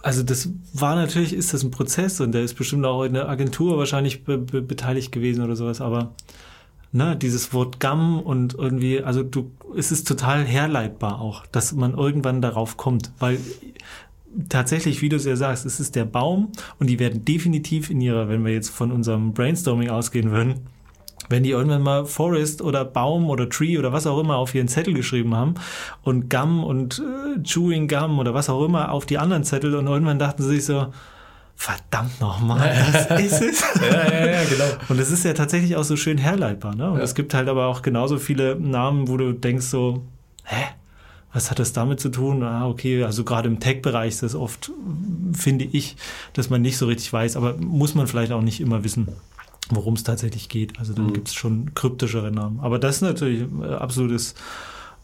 [0.01, 3.29] also das war natürlich, ist das ein Prozess und der ist bestimmt auch in der
[3.29, 6.13] Agentur wahrscheinlich be be beteiligt gewesen oder sowas, aber
[6.91, 11.93] ne, dieses Wort Gum und irgendwie, also du, es ist total herleitbar auch, dass man
[11.93, 13.39] irgendwann darauf kommt, weil
[14.49, 18.01] tatsächlich, wie du es ja sagst, es ist der Baum und die werden definitiv in
[18.01, 20.67] ihrer, wenn wir jetzt von unserem Brainstorming ausgehen würden,
[21.29, 24.67] wenn die irgendwann mal Forest oder Baum oder Tree oder was auch immer auf ihren
[24.67, 25.55] Zettel geschrieben haben
[26.03, 29.87] und Gum und äh, Chewing Gum oder was auch immer auf die anderen Zettel und
[29.87, 30.87] irgendwann dachten sie sich so,
[31.55, 32.75] verdammt nochmal,
[33.09, 33.63] das ist es.
[33.81, 34.65] ja, ja, ja, genau.
[34.89, 36.75] Und es ist ja tatsächlich auch so schön herleitbar.
[36.75, 36.91] Ne?
[36.91, 37.03] Und ja.
[37.03, 40.03] es gibt halt aber auch genauso viele Namen, wo du denkst so,
[40.43, 40.65] hä?
[41.33, 42.43] Was hat das damit zu tun?
[42.43, 44.71] Ah, okay, also gerade im Tech-Bereich ist das oft,
[45.33, 45.95] finde ich,
[46.33, 49.07] dass man nicht so richtig weiß, aber muss man vielleicht auch nicht immer wissen,
[49.69, 50.79] worum es tatsächlich geht.
[50.79, 51.13] Also dann mhm.
[51.13, 52.59] gibt es schon kryptischere Namen.
[52.59, 54.35] Aber das ist natürlich äh, absolutes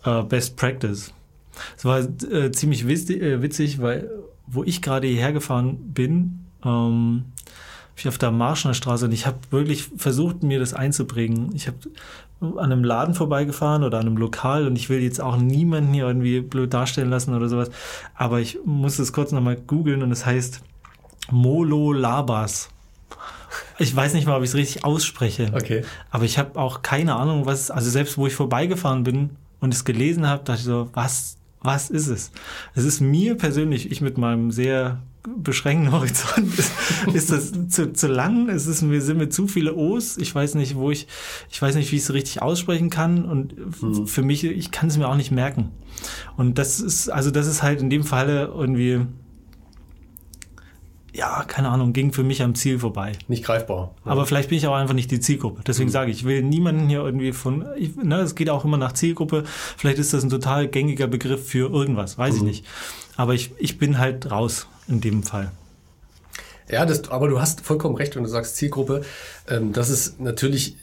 [0.06, 1.14] äh, Best Practice.
[1.78, 4.10] Es war äh, ziemlich witzig, äh, witzig, weil
[4.52, 7.26] wo ich gerade hierher gefahren bin, ähm,
[8.00, 11.52] ich auf der Marschner Straße und ich habe wirklich versucht, mir das einzubringen.
[11.54, 11.78] Ich habe
[12.42, 16.08] an einem Laden vorbeigefahren oder an einem Lokal und ich will jetzt auch niemanden hier
[16.08, 17.70] irgendwie blöd darstellen lassen oder sowas.
[18.16, 20.62] Aber ich muss es kurz nochmal googeln und es heißt
[21.32, 22.70] Molo Labas.
[23.78, 25.52] Ich weiß nicht mal, ob ich es richtig ausspreche.
[25.54, 25.84] Okay.
[26.12, 29.86] Aber ich habe auch keine Ahnung, was, also selbst wo ich vorbeigefahren bin und es
[29.86, 32.32] gelesen habe, dachte ich so, was was ist es?
[32.74, 36.72] Es ist mir persönlich, ich mit meinem sehr beschränkten Horizont, ist,
[37.14, 38.50] ist das zu, zu lang?
[38.50, 40.18] Es ist mir, sind mir zu viele O's.
[40.18, 41.08] Ich weiß nicht, wo ich,
[41.50, 43.26] ich weiß nicht, wie ich es richtig aussprechen kann.
[43.26, 44.08] Und mhm.
[44.08, 45.72] für mich, ich kann es mir auch nicht merken.
[46.38, 49.02] Und das ist, also das ist halt in dem Falle irgendwie,
[51.14, 53.14] ja, keine Ahnung, ging für mich am Ziel vorbei.
[53.28, 53.96] Nicht greifbar.
[54.06, 54.12] Ja.
[54.12, 55.64] Aber vielleicht bin ich auch einfach nicht die Zielgruppe.
[55.68, 55.94] Deswegen mhm.
[55.94, 58.94] sage ich, ich will niemanden hier irgendwie von, ich, ne, es geht auch immer nach
[58.94, 59.44] Zielgruppe.
[59.76, 62.38] Vielleicht ist das ein total gängiger Begriff für irgendwas, weiß mhm.
[62.38, 62.66] ich nicht.
[63.18, 65.52] Aber ich, ich bin halt raus in dem Fall.
[66.70, 69.02] Ja, das, aber du hast vollkommen recht, wenn du sagst Zielgruppe.
[69.48, 70.78] Ähm, das ist natürlich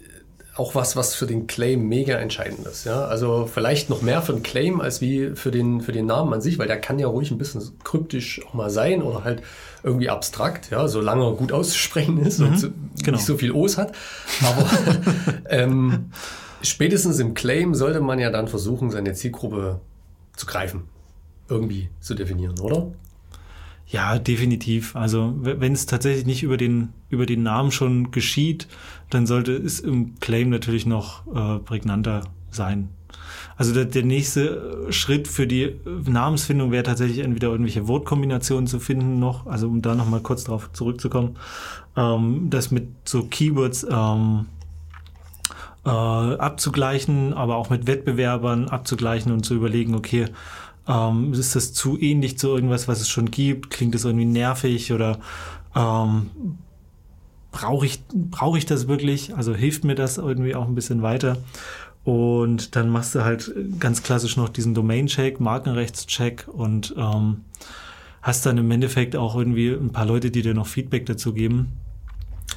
[0.56, 2.84] auch was, was für den Claim mega entscheidend ist.
[2.86, 3.04] Ja?
[3.04, 6.40] Also vielleicht noch mehr für den Claim als wie für den, für den Namen an
[6.40, 9.42] sich, weil der kann ja ruhig ein bisschen kryptisch auch mal sein oder halt
[9.82, 12.68] irgendwie abstrakt, ja, solange er gut auszusprechen ist mhm, und so,
[13.02, 13.16] genau.
[13.16, 13.92] nicht so viel O's hat.
[14.42, 14.68] Aber
[15.50, 16.10] ähm,
[16.62, 19.80] spätestens im Claim sollte man ja dann versuchen, seine Zielgruppe
[20.36, 20.84] zu greifen,
[21.48, 22.88] irgendwie zu definieren, oder?
[23.88, 24.96] Ja, definitiv.
[24.96, 28.66] Also wenn es tatsächlich nicht über den, über den Namen schon geschieht,
[29.10, 32.88] dann sollte es im Claim natürlich noch äh, prägnanter sein.
[33.56, 39.18] Also der, der nächste Schritt für die Namensfindung wäre tatsächlich entweder irgendwelche Wortkombinationen zu finden
[39.18, 41.36] noch, also um da nochmal kurz drauf zurückzukommen,
[41.96, 44.46] ähm, das mit so Keywords ähm,
[45.86, 50.26] äh, abzugleichen, aber auch mit Wettbewerbern abzugleichen und zu überlegen, okay,
[50.88, 53.70] ähm, ist das zu ähnlich zu irgendwas, was es schon gibt?
[53.70, 55.18] Klingt das irgendwie nervig oder
[55.74, 56.30] ähm,
[57.50, 59.34] brauche ich, brauche ich das wirklich?
[59.36, 61.38] Also hilft mir das irgendwie auch ein bisschen weiter?
[62.04, 67.44] Und dann machst du halt ganz klassisch noch diesen Domain-Check, Markenrechtscheck und ähm,
[68.22, 71.72] hast dann im Endeffekt auch irgendwie ein paar Leute, die dir noch Feedback dazu geben.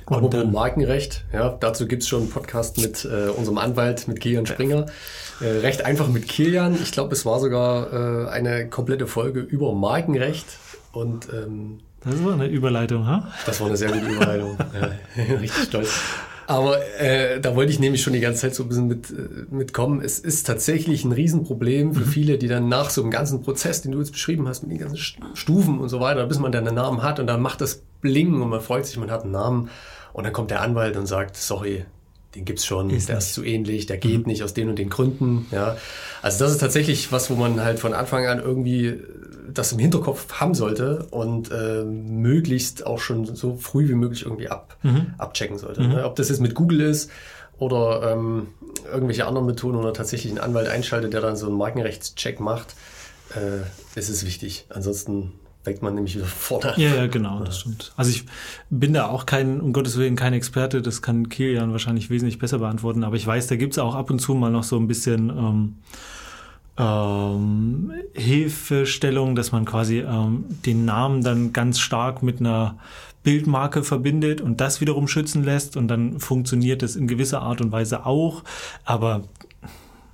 [0.09, 4.45] Aber wo Markenrecht, ja, dazu gibt's schon einen Podcast mit äh, unserem Anwalt, mit Kilian
[4.45, 4.87] Springer.
[5.39, 6.77] Äh, recht einfach mit Kilian.
[6.81, 7.93] Ich glaube, es war sogar
[8.25, 10.45] äh, eine komplette Folge über Markenrecht.
[10.91, 13.27] Und ähm, das war eine Überleitung, ha?
[13.45, 14.57] Das war eine sehr gute Überleitung.
[15.17, 15.89] ja, richtig stolz.
[16.47, 19.53] Aber äh, da wollte ich nämlich schon die ganze Zeit so ein bisschen mit, äh,
[19.53, 20.01] mitkommen.
[20.01, 22.09] Es ist tatsächlich ein Riesenproblem für mhm.
[22.09, 24.79] viele, die dann nach so einem ganzen Prozess, den du jetzt beschrieben hast, mit den
[24.79, 24.97] ganzen
[25.35, 28.41] Stufen und so weiter, bis man dann einen Namen hat und dann macht das Bling
[28.41, 29.69] und man freut sich, man hat einen Namen.
[30.13, 31.85] Und dann kommt der Anwalt und sagt, sorry,
[32.35, 33.25] den gibt's schon, ist der nicht.
[33.25, 34.27] ist zu ähnlich, der geht mhm.
[34.27, 35.47] nicht aus den und den Gründen.
[35.51, 35.77] Ja,
[36.21, 39.01] also das ist tatsächlich was, wo man halt von Anfang an irgendwie
[39.51, 44.47] das im Hinterkopf haben sollte und äh, möglichst auch schon so früh wie möglich irgendwie
[44.47, 45.13] ab, mhm.
[45.17, 45.81] abchecken sollte.
[45.81, 45.89] Mhm.
[45.89, 46.05] Ne?
[46.05, 47.09] Ob das jetzt mit Google ist
[47.57, 48.47] oder ähm,
[48.85, 52.75] irgendwelche anderen Methoden oder tatsächlich einen Anwalt einschaltet, der dann so einen Markenrechtscheck macht,
[53.35, 54.67] äh, ist es wichtig.
[54.69, 57.91] Ansonsten fängt man nämlich wieder vorne Ja, ja, genau, das stimmt.
[57.95, 58.25] Also ich
[58.69, 62.59] bin da auch kein, um Gottes Willen, kein Experte, das kann Kilian wahrscheinlich wesentlich besser
[62.59, 65.29] beantworten, aber ich weiß, da gibt's auch ab und zu mal noch so ein bisschen
[65.29, 65.75] ähm,
[66.79, 72.77] ähm, Hilfestellung, dass man quasi ähm, den Namen dann ganz stark mit einer
[73.23, 75.75] Bildmarke verbindet und das wiederum schützen lässt.
[75.75, 78.43] Und dann funktioniert es in gewisser Art und Weise auch,
[78.85, 79.23] aber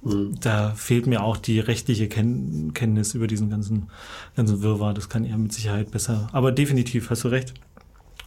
[0.05, 0.39] mhm.
[0.39, 3.89] da fehlt mir auch die rechtliche Ken Kenntnis über diesen ganzen,
[4.35, 4.93] ganzen Wirrwarr.
[4.93, 6.27] Das kann er mit Sicherheit besser.
[6.31, 7.53] Aber definitiv, hast du recht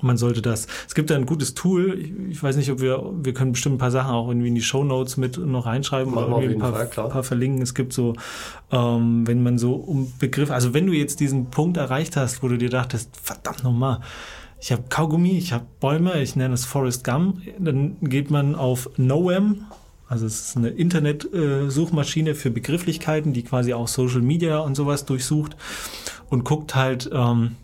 [0.03, 0.67] man sollte das.
[0.87, 1.99] Es gibt da ein gutes Tool.
[1.99, 4.55] Ich, ich, weiß nicht, ob wir, wir können bestimmt ein paar Sachen auch irgendwie in
[4.55, 7.62] die Show Notes mit noch reinschreiben Machen oder irgendwie ein paar, Fall, paar verlinken.
[7.62, 8.14] Es gibt so,
[8.71, 12.49] ähm, wenn man so um Begriff, also wenn du jetzt diesen Punkt erreicht hast, wo
[12.49, 14.01] du dir dachtest, verdammt nochmal,
[14.61, 18.91] ich habe Kaugummi, ich habe Bäume, ich nenne es Forest Gum, dann geht man auf
[18.97, 19.67] Noem,
[20.09, 25.57] also es ist eine Internet-Suchmaschine für Begrifflichkeiten, die quasi auch Social Media und sowas durchsucht
[26.31, 27.57] und guckt halt, ähm,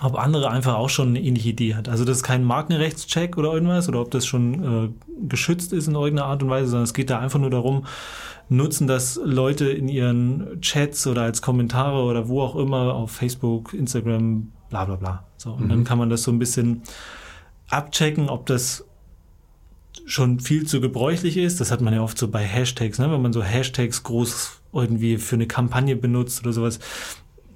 [0.00, 1.88] ob andere einfach auch schon eine ähnliche Idee hat.
[1.88, 4.88] Also das ist kein Markenrechtscheck oder irgendwas oder ob das schon äh,
[5.28, 7.84] geschützt ist in irgendeiner Art und Weise, sondern es geht da einfach nur darum,
[8.48, 13.74] nutzen das Leute in ihren Chats oder als Kommentare oder wo auch immer auf Facebook,
[13.74, 15.24] Instagram, bla bla bla.
[15.36, 15.68] So, und mhm.
[15.68, 16.82] dann kann man das so ein bisschen
[17.68, 18.86] abchecken, ob das
[20.06, 21.60] schon viel zu gebräuchlich ist.
[21.60, 23.10] Das hat man ja oft so bei Hashtags, ne?
[23.10, 26.78] wenn man so Hashtags groß irgendwie für eine Kampagne benutzt oder sowas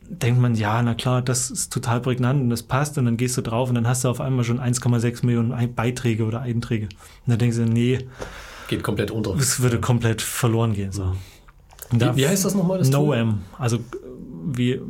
[0.09, 3.37] denkt man, ja, na klar, das ist total prägnant und das passt und dann gehst
[3.37, 6.87] du drauf und dann hast du auf einmal schon 1,6 Millionen Beiträge oder Einträge.
[6.87, 6.93] Und
[7.27, 7.99] dann denkst du, nee.
[8.69, 9.35] Geht komplett unter.
[9.35, 10.93] Es würde komplett verloren gehen.
[10.93, 11.15] So.
[11.91, 12.79] Wie, wie, heißt das nochmal?
[12.79, 13.43] Das NoM.
[13.59, 13.79] Also
[14.53, 14.81] wie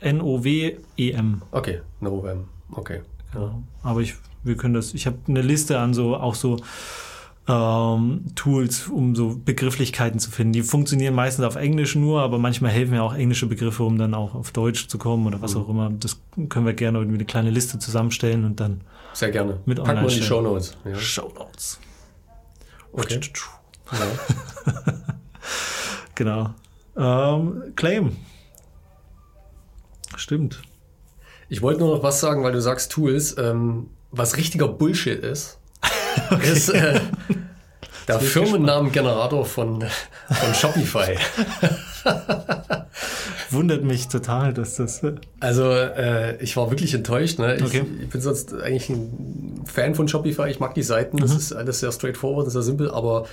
[0.00, 1.42] N-O-W-E-M.
[1.50, 2.44] Okay, NoM.
[2.72, 3.00] Okay.
[3.32, 3.62] Genau.
[3.82, 4.14] Aber ich,
[4.46, 6.58] wir können das, ich habe eine Liste an so, auch so
[7.48, 10.52] ähm, Tools, um so Begrifflichkeiten zu finden.
[10.52, 14.14] Die funktionieren meistens auf Englisch nur, aber manchmal helfen ja auch englische Begriffe, um dann
[14.14, 15.60] auch auf Deutsch zu kommen oder was mhm.
[15.60, 15.90] auch immer.
[15.90, 18.80] Das können wir gerne irgendwie eine kleine Liste zusammenstellen und dann
[19.12, 20.76] sehr gerne mit Packen wir in die Show Notes.
[20.84, 20.94] Ja.
[20.96, 21.78] Show Notes.
[22.92, 23.20] Okay.
[23.92, 24.74] Ja.
[26.14, 26.50] genau.
[26.96, 28.16] Ähm, Claim.
[30.16, 30.62] Stimmt.
[31.48, 33.36] Ich wollte nur noch was sagen, weil du sagst Tools.
[33.38, 35.58] Ähm, was richtiger Bullshit ist,
[36.30, 36.52] okay.
[36.52, 37.00] ist äh,
[38.08, 39.84] der Firmennamengenerator von,
[40.28, 41.16] von Shopify.
[43.50, 45.02] Wundert mich total, dass das.
[45.02, 47.38] Äh, also, äh, ich war wirklich enttäuscht.
[47.38, 47.56] Ne?
[47.56, 47.84] Ich, okay.
[48.02, 50.48] ich, bin sonst eigentlich ein Fan von Shopify.
[50.48, 51.18] Ich mag die Seiten.
[51.18, 51.36] Das mhm.
[51.36, 52.90] ist alles sehr straightforward, sehr simpel.
[52.90, 53.26] Aber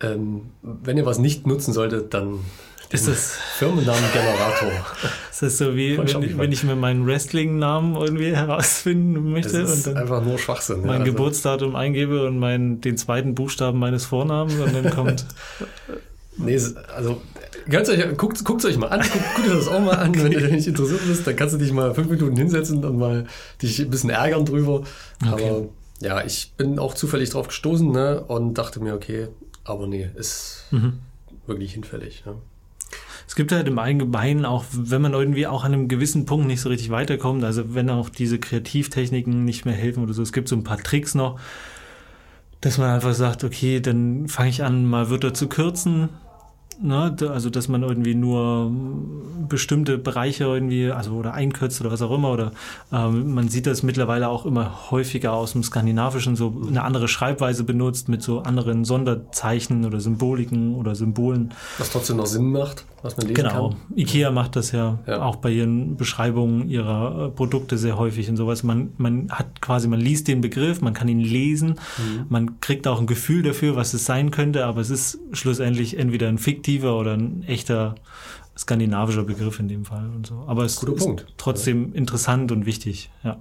[0.00, 2.40] ähm, wenn ihr was nicht nutzen solltet, dann
[2.90, 4.70] ist das Firmennamengenerator?
[5.30, 9.86] Ist das so wie, wenn, wenn, ich mir meinen Wrestling-Namen irgendwie herausfinden möchte das ist
[9.86, 10.80] und dann einfach nur Schwachsinn.
[10.80, 15.26] mein ja, also Geburtsdatum eingebe und mein, den zweiten Buchstaben meines Vornamens und dann kommt.
[16.38, 16.58] nee,
[16.96, 17.22] also
[17.68, 20.24] ganz euch, guckt, guckt euch mal an, guckt, guckt euch das auch mal an, okay.
[20.24, 23.26] wenn du nicht interessiert bist, dann kannst du dich mal fünf Minuten hinsetzen und mal
[23.62, 24.82] dich ein bisschen ärgern drüber.
[25.24, 25.48] Okay.
[25.48, 25.68] Aber
[26.00, 29.28] ja, ich bin auch zufällig drauf gestoßen ne, und dachte mir, okay,
[29.64, 31.00] aber nee, ist mhm.
[31.46, 32.22] wirklich hinfällig.
[32.26, 32.34] Ja.
[33.28, 36.62] Es gibt halt im Allgemeinen auch, wenn man irgendwie auch an einem gewissen Punkt nicht
[36.62, 40.48] so richtig weiterkommt, also wenn auch diese Kreativtechniken nicht mehr helfen oder so, es gibt
[40.48, 41.38] so ein paar Tricks noch,
[42.62, 46.08] dass man einfach sagt, okay, dann fange ich an, mal Wörter zu kürzen
[46.82, 48.70] ne, also dass man irgendwie nur
[49.48, 52.52] bestimmte Bereiche irgendwie, also oder einkürzt oder was auch immer, oder
[52.92, 57.64] ähm, man sieht das mittlerweile auch immer häufiger aus dem Skandinavischen, so eine andere Schreibweise
[57.64, 61.54] benutzt mit so anderen Sonderzeichen oder Symboliken oder Symbolen.
[61.78, 63.70] Was trotzdem noch Sinn macht, was man lesen genau.
[63.70, 63.78] kann.
[63.96, 65.22] Ikea macht das ja, Ja.
[65.22, 68.62] auch bei ihren Beschreibungen ihrer äh, Produkte sehr häufig und sowas.
[68.62, 72.26] Man, man hat quasi, man liest den Begriff, man kann ihn lesen, Mhm.
[72.28, 76.28] man kriegt auch ein Gefühl dafür, was es sein könnte, aber es ist schlussendlich entweder
[76.28, 76.38] ein
[76.68, 77.94] fiktiver oder ein echter
[78.56, 80.44] skandinavischer Begriff in dem Fall und so.
[80.46, 81.26] Aber es Guter ist Punkt.
[81.36, 83.36] trotzdem interessant und wichtig, ja.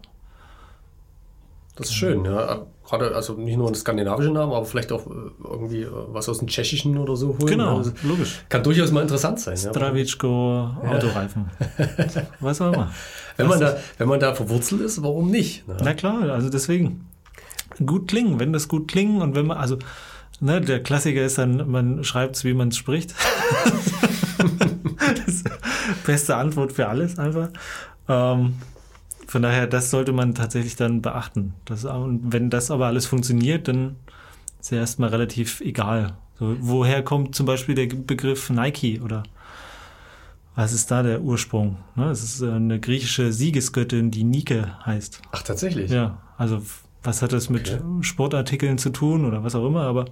[1.76, 2.66] Das ist schön, ja.
[2.88, 5.14] Gerade, also nicht nur einen skandinavischen Namen, aber vielleicht auch äh,
[5.44, 7.46] irgendwie äh, was aus dem Tschechischen oder so holen.
[7.48, 8.40] Genau, Also, logisch.
[8.48, 9.58] kann durchaus mal interessant sein.
[9.58, 9.72] Ja.
[9.72, 11.52] Stravitschko, Autoreifen.
[12.40, 12.92] Was auch immer.
[13.36, 15.68] Wenn man, da, wenn man da verwurzelt ist, warum nicht?
[15.68, 15.76] Ne?
[15.84, 17.06] Na klar, also deswegen.
[17.86, 19.78] Gut klingen, wenn das gut klingen und wenn man, also,
[20.40, 23.14] ne, der Klassiker ist dann, man schreibt es, wie man es spricht.
[25.16, 25.50] das ist
[26.06, 27.50] beste Antwort für alles einfach.
[28.08, 28.56] Ähm,
[29.28, 31.54] von daher, das sollte man tatsächlich dann beachten.
[31.66, 33.98] Das, und wenn das aber alles funktioniert, dann
[34.60, 36.18] ist ja erstmal relativ egal.
[36.40, 39.24] So, woher kommt zum Beispiel der Begriff Nike oder
[40.56, 41.78] was ist da der Ursprung?
[41.96, 45.22] Ne, es ist äh, eine griechische Siegesgöttin, die Nike heißt.
[45.32, 45.92] Ach, tatsächlich?
[45.92, 46.62] Ja, also
[47.04, 47.82] was hat das mit Okay.
[48.02, 50.06] Sportartikeln zu tun oder was auch immer, aber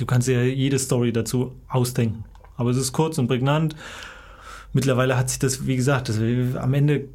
[0.00, 2.24] du kannst ja jede Story dazu ausdenken.
[2.56, 3.74] Aber es ist kurz und prägnant.
[4.72, 7.08] Mittlerweile hat sich das, wie gesagt, das, am Ende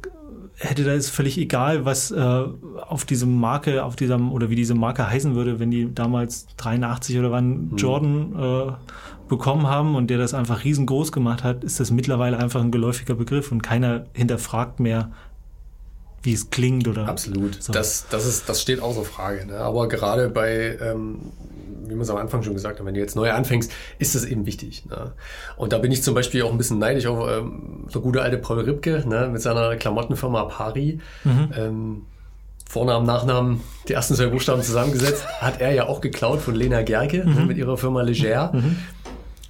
[0.58, 2.44] hätte da ist völlig egal, was äh,
[2.88, 7.18] auf diese Marke, auf diesem oder wie diese Marke heißen würde, wenn die damals 83
[7.18, 8.72] oder wann Jordan äh,
[9.28, 13.14] bekommen haben und der das einfach riesengroß gemacht hat, ist das mittlerweile einfach ein geläufiger
[13.14, 15.10] Begriff und keiner hinterfragt mehr,
[16.26, 17.62] wie es klingt oder Absolut.
[17.62, 17.72] So.
[17.72, 19.46] Das, das, ist, das steht außer Frage.
[19.46, 19.56] Ne?
[19.56, 21.32] Aber gerade bei, ähm,
[21.84, 24.24] wie man es am Anfang schon gesagt hat, wenn du jetzt neu anfängst, ist das
[24.24, 24.84] eben wichtig.
[24.86, 25.12] Ne?
[25.56, 28.38] Und da bin ich zum Beispiel auch ein bisschen neidisch auf ähm, der gute alte
[28.38, 29.28] Paul Ripke ne?
[29.32, 31.00] mit seiner Klamottenfirma Pari.
[31.56, 32.02] Ähm,
[32.68, 37.18] Vornamen, Nachnamen, die ersten zwei Buchstaben zusammengesetzt, hat er ja auch geklaut von Lena Gerke
[37.18, 37.46] ne?
[37.46, 38.52] mit ihrer Firma Leger.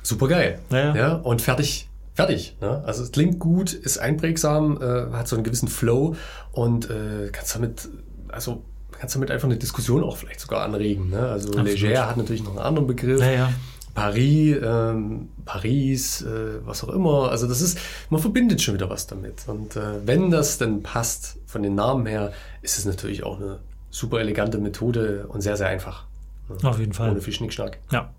[0.03, 0.61] Super geil.
[0.71, 1.13] Ja, ja.
[1.15, 1.89] und fertig.
[2.17, 2.57] Fertig.
[2.63, 2.83] Ne?
[2.87, 6.17] Also es klingt gut, ist einprägsam, äh, hat so einen gewissen Flow
[6.51, 7.91] und äh, kannst damit,
[8.29, 11.11] also kannst damit einfach eine Diskussion auch vielleicht sogar anregen.
[11.11, 11.19] Ne?
[11.19, 11.79] Also Absolut.
[11.79, 13.21] Leger hat natürlich noch einen anderen Begriff.
[13.21, 13.53] Ja, ja.
[13.95, 17.31] Paris, ähm, Paris, äh, was auch immer.
[17.31, 19.47] Also das ist, man verbindet schon wieder was damit.
[19.47, 23.59] Und äh, wenn das dann passt von den Namen her, ist es natürlich auch eine
[23.91, 26.07] super elegante Methode und sehr, sehr einfach.
[26.49, 26.69] Ne?
[26.69, 27.11] Auf jeden Fall.
[27.11, 27.79] Ohne viel Schnickschnack.
[27.91, 28.11] Ja.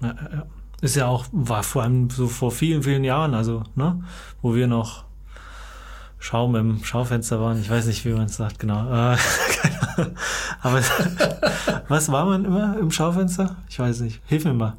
[0.00, 0.46] ja, ja, ja.
[0.80, 4.02] Ist ja auch, war vor allem so vor vielen, vielen Jahren, also, ne,
[4.42, 5.04] wo wir noch
[6.20, 7.60] Schaum im Schaufenster waren.
[7.60, 8.88] Ich weiß nicht, wie man es sagt, genau.
[8.90, 9.16] Äh,
[9.98, 10.14] Ahnung.
[10.62, 10.82] Aber
[11.88, 13.56] was war man immer im Schaufenster?
[13.68, 14.20] Ich weiß nicht.
[14.26, 14.76] Hilf mir mal.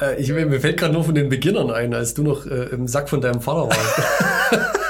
[0.00, 2.88] Äh, ich, mir fällt gerade nur von den Beginnern ein, als du noch äh, im
[2.88, 4.70] Sack von deinem Vater warst.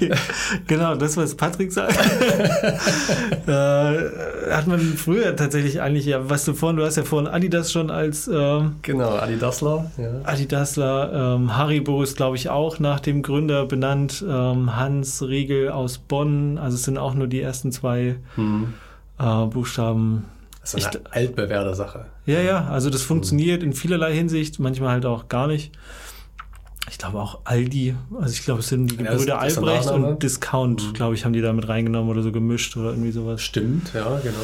[0.66, 1.96] Genau, das, was Patrick sagt.
[3.46, 7.72] äh, hat man früher tatsächlich eigentlich, ja, was du vorhin, du hast ja vorhin Adidas
[7.72, 9.90] schon als ähm, genau, Adidasler.
[9.96, 10.20] Ja.
[10.24, 14.24] Adidasler, ähm, Haribo ist, glaube ich, auch nach dem Gründer benannt.
[14.28, 16.58] Ähm, Hans Riegel aus Bonn.
[16.58, 18.74] Also es sind auch nur die ersten zwei Hm.
[19.18, 20.24] äh, Buchstaben.
[20.60, 22.06] Das ist eine altbewährte Sache.
[22.26, 25.72] Ja, ja, also das funktioniert in vielerlei Hinsicht, manchmal halt auch gar nicht.
[26.90, 30.22] Ich glaube auch Aldi, also ich glaube, es sind die Ja, Gebrüder der Albrecht und
[30.22, 33.42] Discount, glaube ich, haben die da mit reingenommen oder so gemischt oder irgendwie sowas.
[33.42, 34.38] Stimmt, ja, genau.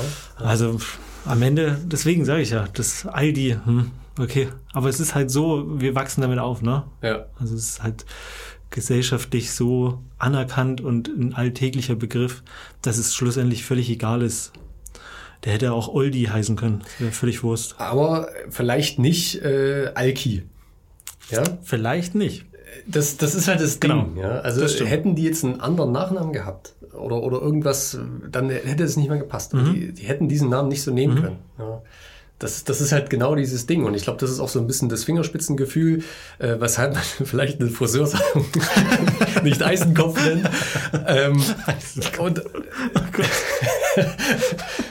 [0.49, 0.79] Also
[1.25, 4.49] am Ende, deswegen sage ich ja, das Aldi, hm, okay.
[4.73, 6.85] Aber es ist halt so, wir wachsen damit auf, ne?
[7.03, 8.05] Ja, Also es ist halt
[8.71, 12.43] gesellschaftlich so anerkannt und ein alltäglicher Begriff,
[12.83, 14.53] dass es schlussendlich völlig egal ist.
[15.45, 16.81] Der hätte auch Oldi heißen können.
[16.81, 17.77] Das wäre völlig Wurst.
[17.79, 20.43] aber vielleicht nicht äh, Alki.
[21.31, 22.47] Ja, Vielleicht nicht.
[22.87, 24.15] das, das ist halt das Ding.
[24.15, 24.21] Genau.
[24.21, 24.41] Ja?
[24.41, 27.99] Also hätten die jetzt einen anderen Nachnamen gehabt oder, oder irgendwas,
[28.31, 29.55] dann hätte es nicht mehr gepasst.
[29.55, 29.75] Mhm.
[29.75, 31.39] Die, die hätten diesen Namen nicht so nehmen können.
[31.59, 31.83] Ja.
[32.41, 33.85] Das, das ist halt genau dieses Ding.
[33.85, 36.03] Und ich glaube, das ist auch so ein bisschen das Fingerspitzengefühl,
[36.39, 38.45] äh, weshalb man vielleicht eine Friseursalon
[39.45, 40.51] nicht Eisenkopf nennt.
[41.07, 41.41] Ähm,
[42.19, 42.43] und,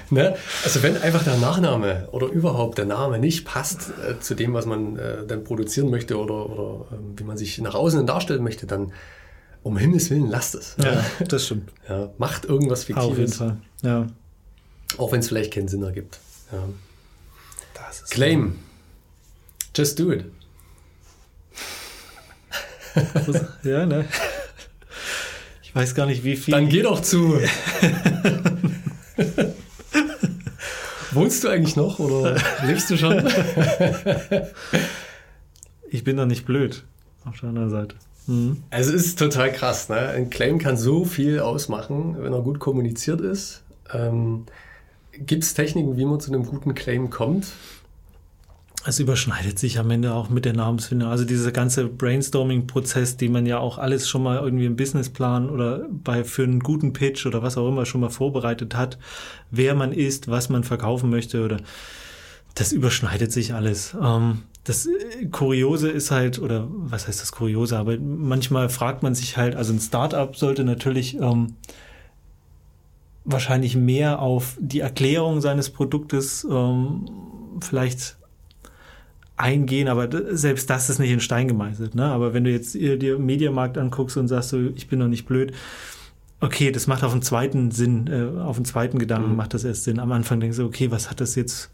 [0.10, 0.36] ne?
[0.64, 4.66] Also wenn einfach der Nachname oder überhaupt der Name nicht passt äh, zu dem, was
[4.66, 8.68] man äh, dann produzieren möchte oder, oder ähm, wie man sich nach außen darstellen möchte,
[8.68, 8.94] dann
[9.64, 10.76] um Himmels Willen lasst es.
[10.82, 11.72] Ja, das stimmt.
[11.88, 13.58] Ja, macht irgendwas Auf jeden Fiktives, Fall.
[13.82, 14.08] Ja.
[14.98, 16.20] auch wenn es vielleicht keinen Sinn ergibt.
[16.52, 16.60] Ja.
[18.10, 18.60] Claim.
[19.76, 20.26] Just do it.
[23.64, 24.06] Ja, ne?
[25.64, 26.52] Ich weiß gar nicht, wie viel.
[26.52, 27.40] Dann geh doch zu
[31.12, 33.28] Wohnst du eigentlich noch oder lebst du schon?
[35.90, 36.84] ich bin doch nicht blöd.
[37.26, 37.96] Auf der anderen Seite.
[38.28, 38.64] Mhm.
[38.70, 39.90] Also es ist total krass.
[39.90, 39.98] Ne?
[39.98, 43.64] Ein Claim kann so viel ausmachen, wenn er gut kommuniziert ist.
[43.94, 44.46] Ähm,
[45.12, 47.48] Gibt es Techniken, wie man zu einem guten Claim kommt?
[48.86, 51.10] Es überschneidet sich am Ende auch mit der Namensfindung.
[51.10, 55.88] Also dieser ganze Brainstorming-Prozess, den man ja auch alles schon mal irgendwie im Businessplan oder
[55.90, 58.98] bei für einen guten Pitch oder was auch immer schon mal vorbereitet hat,
[59.52, 61.58] wer man ist, was man verkaufen möchte oder
[62.56, 63.96] das überschneidet sich alles.
[64.02, 69.16] Ähm, das äh, Kuriose ist halt, oder was heißt das Kuriose, aber manchmal fragt man
[69.16, 71.56] sich halt, also ein Startup sollte natürlich ähm,
[73.26, 77.10] wahrscheinlich mehr auf die Erklärung seines Produktes ähm,
[77.62, 78.18] vielleicht
[79.36, 81.96] eingehen, aber selbst das ist nicht in Stein gemeißelt.
[81.96, 82.06] Ne?
[82.06, 85.54] Aber wenn du jetzt dir Mediamarkt anguckst und sagst, so, ich bin noch nicht blöd,
[86.40, 89.38] okay, das macht auf den zweiten Sinn, äh, auf den zweiten Gedanken mhm.
[89.38, 90.00] macht das erst Sinn.
[90.00, 91.72] Am Anfang denkst du, okay, was hat das jetzt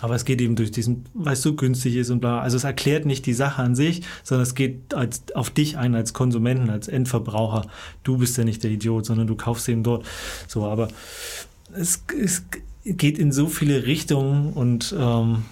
[0.00, 2.40] aber es geht eben durch diesen, weil es so günstig ist und bla.
[2.40, 5.94] Also es erklärt nicht die Sache an sich, sondern es geht als, auf dich ein
[5.94, 7.66] als Konsumenten, als Endverbraucher.
[8.02, 10.04] Du bist ja nicht der Idiot, sondern du kaufst eben dort.
[10.48, 10.88] So, aber
[11.72, 12.42] es, es
[12.84, 15.44] geht in so viele Richtungen und ähm,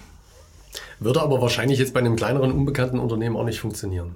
[1.03, 4.15] würde aber wahrscheinlich jetzt bei einem kleineren, unbekannten Unternehmen auch nicht funktionieren.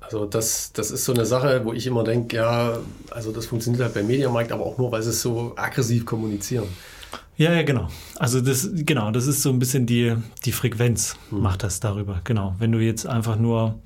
[0.00, 2.78] Also das, das ist so eine Sache, wo ich immer denke, ja,
[3.10, 6.66] also das funktioniert halt beim Mediamarkt, aber auch nur, weil sie es so aggressiv kommunizieren.
[7.36, 7.88] Ja, ja, genau.
[8.16, 10.14] Also das, genau, das ist so ein bisschen die,
[10.44, 11.40] die Frequenz hm.
[11.40, 12.20] macht das darüber.
[12.24, 12.54] Genau.
[12.58, 13.78] Wenn du jetzt einfach nur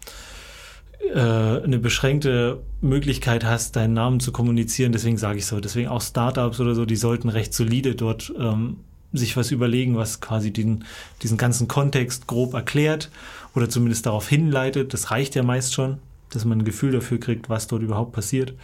[1.13, 6.03] äh, eine beschränkte Möglichkeit hast, deinen Namen zu kommunizieren, deswegen sage ich so, deswegen auch
[6.03, 8.79] Startups oder so, die sollten recht solide dort ähm,
[9.15, 10.85] sich was überlegen, was quasi den,
[11.23, 13.11] diesen ganzen Kontext grob erklärt
[13.55, 14.93] oder zumindest darauf hinleitet.
[14.93, 15.99] Das reicht ja meist schon,
[16.31, 18.55] dass man ein Gefühl dafür kriegt, was dort überhaupt passiert.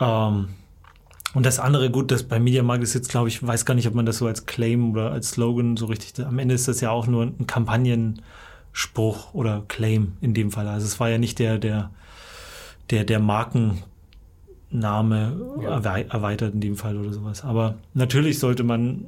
[0.00, 0.48] Ähm,
[1.36, 3.94] und das andere, gut, das bei Mediamarkt ist jetzt, glaube ich, weiß gar nicht, ob
[3.94, 6.90] man das so als Claim oder als Slogan so richtig, am Ende ist das ja
[6.90, 10.66] auch nur ein Kampagnenspruch oder Claim in dem Fall.
[10.66, 11.90] Also es war ja nicht der, der,
[12.88, 13.82] der, der Markenname
[15.62, 15.78] ja.
[15.78, 17.44] erweitert in dem Fall oder sowas.
[17.44, 19.04] Aber natürlich sollte man,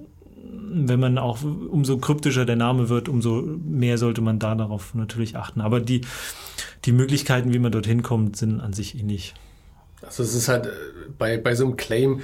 [0.51, 5.37] wenn man auch, umso kryptischer der Name wird, umso mehr sollte man da darauf natürlich
[5.37, 5.61] achten.
[5.61, 6.03] Aber die,
[6.85, 9.35] die Möglichkeiten, wie man dorthin kommt, sind an sich ähnlich.
[10.03, 10.71] Also es ist halt äh,
[11.19, 12.21] bei, bei so einem Claim,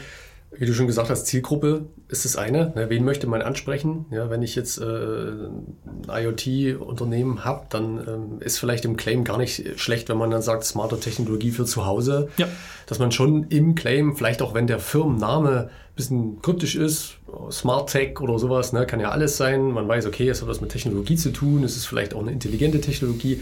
[0.59, 2.72] wie du schon gesagt hast, Zielgruppe ist das eine.
[2.74, 2.86] Ne?
[2.88, 4.07] Wen möchte man ansprechen?
[4.11, 5.76] Ja, wenn ich jetzt äh, ein
[6.09, 10.64] IoT-Unternehmen habe, dann ähm, ist vielleicht im Claim gar nicht schlecht, wenn man dann sagt,
[10.64, 12.28] smarte Technologie für zu Hause.
[12.36, 12.46] Ja.
[12.86, 17.18] Dass man schon im Claim, vielleicht auch wenn der Firmenname ein bisschen kryptisch ist,
[17.50, 19.72] Smart Tech oder sowas, ne, kann ja alles sein.
[19.72, 22.32] Man weiß, okay, es hat was mit Technologie zu tun, es ist vielleicht auch eine
[22.32, 23.40] intelligente Technologie.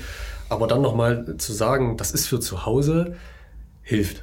[0.49, 3.17] Aber dann nochmal zu sagen, das ist für zu Hause,
[3.83, 4.23] hilft.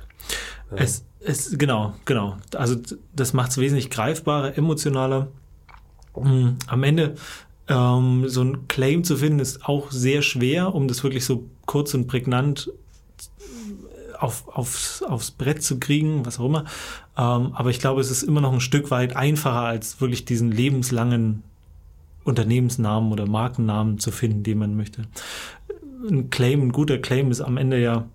[0.75, 2.37] Es, es, genau, genau.
[2.55, 2.75] Also
[3.15, 5.27] das macht es wesentlich greifbarer, emotionaler.
[6.15, 6.57] Mhm.
[6.67, 7.15] Am Ende
[7.67, 11.93] ähm, so ein Claim zu finden, ist auch sehr schwer, um das wirklich so kurz
[11.93, 12.71] und prägnant
[14.17, 16.65] auf, aufs, aufs Brett zu kriegen, was auch immer.
[17.17, 20.51] Ähm, aber ich glaube, es ist immer noch ein Stück weit einfacher, als wirklich diesen
[20.51, 21.43] lebenslangen
[22.23, 25.03] Unternehmensnamen oder Markennamen zu finden, den man möchte.
[26.09, 28.05] Ein Claim, ein guter Claim ist am Ende ja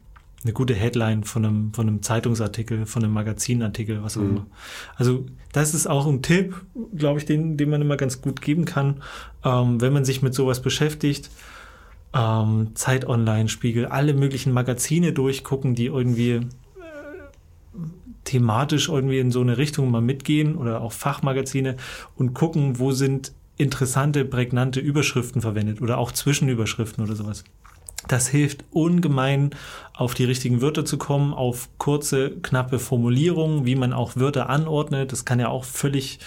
[0.45, 4.31] eine gute Headline von einem, von einem Zeitungsartikel, von einem Magazinartikel, was auch mhm.
[4.31, 4.47] immer.
[4.97, 6.55] Also das ist auch ein Tipp,
[6.95, 9.03] glaube ich, den, den man immer ganz gut geben kann,
[9.45, 11.31] ähm, wenn man sich mit sowas beschäftigt.
[12.13, 16.43] Ähm, Zeit Online, Spiegel, alle möglichen Magazine durchgucken, die irgendwie äh,
[18.25, 21.77] thematisch irgendwie in so eine Richtung mal mitgehen oder auch Fachmagazine
[22.17, 27.45] und gucken, wo sind interessante, prägnante Überschriften verwendet oder auch Zwischenüberschriften oder sowas.
[28.09, 29.51] Das hilft ungemein,
[29.95, 35.13] auf die richtigen Wörter zu kommen, auf kurze, knappe Formulierungen, wie man auch Wörter anordnet.
[35.13, 36.19] Das kann ja auch völlig,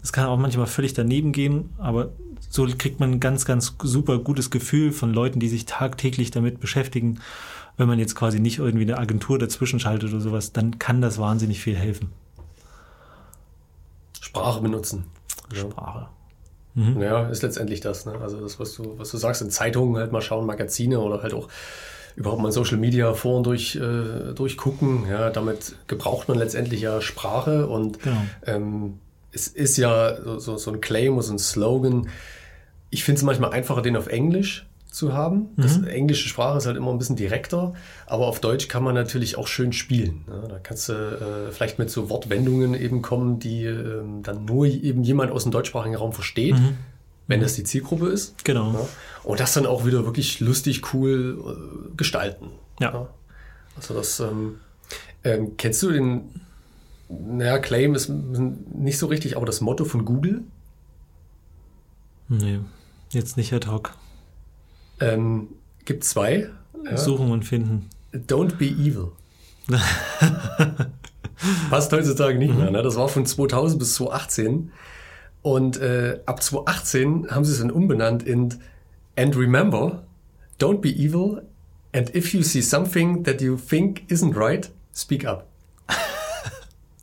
[0.00, 2.10] das kann auch manchmal völlig daneben gehen, aber
[2.50, 6.60] so kriegt man ein ganz, ganz super gutes Gefühl von Leuten, die sich tagtäglich damit
[6.60, 7.20] beschäftigen.
[7.78, 11.18] Wenn man jetzt quasi nicht irgendwie eine Agentur dazwischen schaltet oder sowas, dann kann das
[11.18, 12.12] wahnsinnig viel helfen.
[14.20, 15.04] Sprache benutzen.
[15.52, 16.08] Sprache.
[16.74, 17.02] Mhm.
[17.02, 18.06] Ja, ist letztendlich das.
[18.06, 18.14] Ne?
[18.20, 21.34] Also das, was du, was du sagst, in Zeitungen halt mal schauen, Magazine oder halt
[21.34, 21.48] auch
[22.16, 25.06] überhaupt mal Social Media Foren durch, äh, durchgucken.
[25.08, 28.16] Ja, damit gebraucht man letztendlich ja Sprache und genau.
[28.46, 28.98] ähm,
[29.32, 32.08] es ist ja so, so, so ein Claim oder so ein Slogan.
[32.90, 35.48] Ich finde es manchmal einfacher, den auf Englisch zu haben.
[35.56, 35.88] Das mhm.
[35.88, 37.74] englische Sprache ist halt immer ein bisschen direkter,
[38.06, 40.24] aber auf Deutsch kann man natürlich auch schön spielen.
[40.26, 40.46] Ne?
[40.48, 45.02] Da kannst du äh, vielleicht mit so Wortwendungen eben kommen, die äh, dann nur eben
[45.02, 46.76] jemand aus dem deutschsprachigen Raum versteht, mhm.
[47.26, 48.44] wenn das die Zielgruppe ist.
[48.44, 48.72] Genau.
[48.72, 48.88] Ja?
[49.24, 51.38] Und das dann auch wieder wirklich lustig, cool
[51.90, 52.50] äh, gestalten.
[52.78, 52.92] Ja.
[52.92, 53.08] ja.
[53.76, 54.60] Also das ähm,
[55.24, 56.28] ähm, kennst du den,
[57.08, 60.42] naja, Claim ist nicht so richtig, aber das Motto von Google
[62.28, 62.60] Nee,
[63.10, 63.94] jetzt nicht ad hoc.
[65.02, 65.48] Ähm,
[65.84, 66.48] gibt zwei.
[66.84, 66.96] Ja.
[66.96, 67.88] Suchen und finden.
[68.12, 69.12] Don't be evil.
[71.70, 72.70] Passt heutzutage nicht mehr.
[72.70, 72.82] Ne?
[72.82, 74.72] Das war von 2000 bis 2018.
[75.42, 78.54] Und äh, ab 2018 haben sie es dann umbenannt in
[79.16, 80.04] And remember,
[80.60, 81.42] don't be evil.
[81.92, 85.48] And if you see something that you think isn't right, speak up.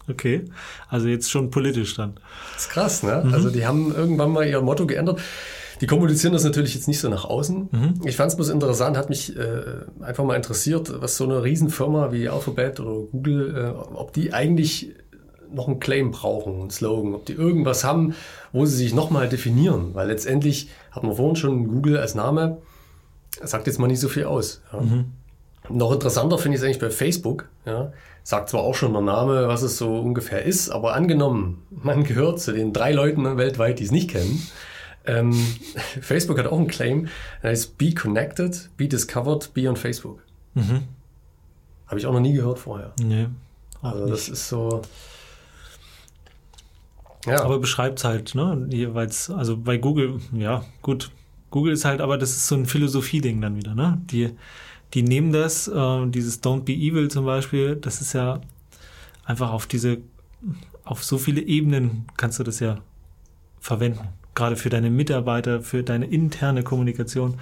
[0.10, 0.46] Okay,
[0.88, 2.16] also jetzt schon politisch dann.
[2.56, 3.22] Das ist krass, ne?
[3.24, 3.32] Mhm.
[3.32, 5.22] Also die haben irgendwann mal ihr Motto geändert.
[5.82, 7.70] Die kommunizieren das natürlich jetzt nicht so nach außen.
[7.72, 8.02] Mhm.
[8.06, 9.62] Ich fand es bloß interessant, hat mich äh,
[10.02, 14.94] einfach mal interessiert, was so eine Riesenfirma wie Alphabet oder Google, äh, ob die eigentlich
[15.52, 18.14] noch einen Claim brauchen, einen Slogan, ob die irgendwas haben,
[18.52, 19.94] wo sie sich nochmal definieren.
[19.94, 22.58] Weil letztendlich hatten wir vorhin schon Google als Name,
[23.44, 24.62] sagt jetzt mal nicht so viel aus.
[24.74, 24.82] Ja.
[24.82, 25.06] Mhm.
[25.70, 27.48] Noch interessanter finde ich es eigentlich bei Facebook.
[27.66, 27.92] Ja.
[28.24, 32.40] Sagt zwar auch schon der Name, was es so ungefähr ist, aber angenommen, man gehört
[32.40, 34.42] zu den drei Leuten weltweit, die es nicht kennen,
[35.10, 35.34] ähm,
[36.02, 37.08] Facebook hat auch einen Claim,
[37.42, 40.24] der heißt Be Connected, Be Discovered, Be on Facebook.
[40.54, 40.84] Mhm.
[41.88, 42.94] Habe ich auch noch nie gehört vorher.
[43.02, 43.28] Nee.
[43.82, 44.34] Also das nicht.
[44.34, 44.82] ist so.
[47.26, 47.44] Ja.
[47.44, 48.68] Aber beschreibt es halt, ne?
[48.70, 51.12] Jeweils, also bei Google, ja, gut.
[51.52, 54.00] Google ist halt, aber das ist so ein Philosophie-Ding dann wieder, ne?
[54.06, 54.36] Die,
[54.94, 58.40] die nehmen das, äh, dieses Don't be evil zum Beispiel, das ist ja
[59.26, 59.98] einfach auf diese,
[60.84, 62.78] auf so viele Ebenen kannst du das ja
[63.60, 64.08] verwenden
[64.40, 67.36] gerade für deine Mitarbeiter, für deine interne Kommunikation.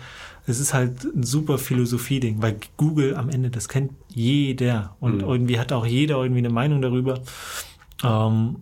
[0.45, 5.29] Es ist halt ein super Philosophie-Ding, weil Google am Ende, das kennt jeder und mhm.
[5.29, 7.19] irgendwie hat auch jeder irgendwie eine Meinung darüber.
[8.03, 8.57] Ähm,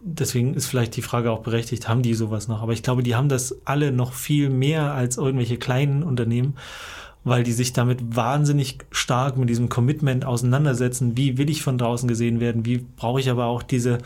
[0.00, 2.62] deswegen ist vielleicht die Frage auch berechtigt, haben die sowas noch?
[2.62, 6.54] Aber ich glaube, die haben das alle noch viel mehr als irgendwelche kleinen Unternehmen,
[7.24, 11.16] weil die sich damit wahnsinnig stark mit diesem Commitment auseinandersetzen.
[11.16, 12.64] Wie will ich von draußen gesehen werden?
[12.64, 13.98] Wie brauche ich aber auch diese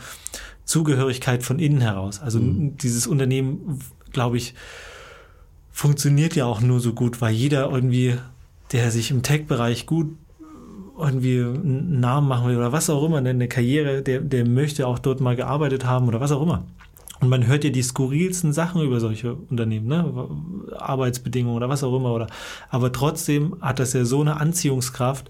[0.65, 2.19] Zugehörigkeit von innen heraus.
[2.19, 2.75] Also mhm.
[2.77, 3.79] dieses Unternehmen,
[4.11, 4.55] glaube ich,
[5.71, 8.15] funktioniert ja auch nur so gut, weil jeder irgendwie,
[8.71, 10.15] der sich im Tech-Bereich gut
[10.97, 14.97] irgendwie einen Namen machen will oder was auch immer, eine Karriere, der, der möchte auch
[14.97, 16.65] dort mal gearbeitet haben oder was auch immer.
[17.21, 20.27] Und man hört ja die skurrilsten Sachen über solche Unternehmen, ne?
[20.77, 22.13] Arbeitsbedingungen oder was auch immer.
[22.13, 22.27] Oder,
[22.69, 25.29] aber trotzdem hat das ja so eine Anziehungskraft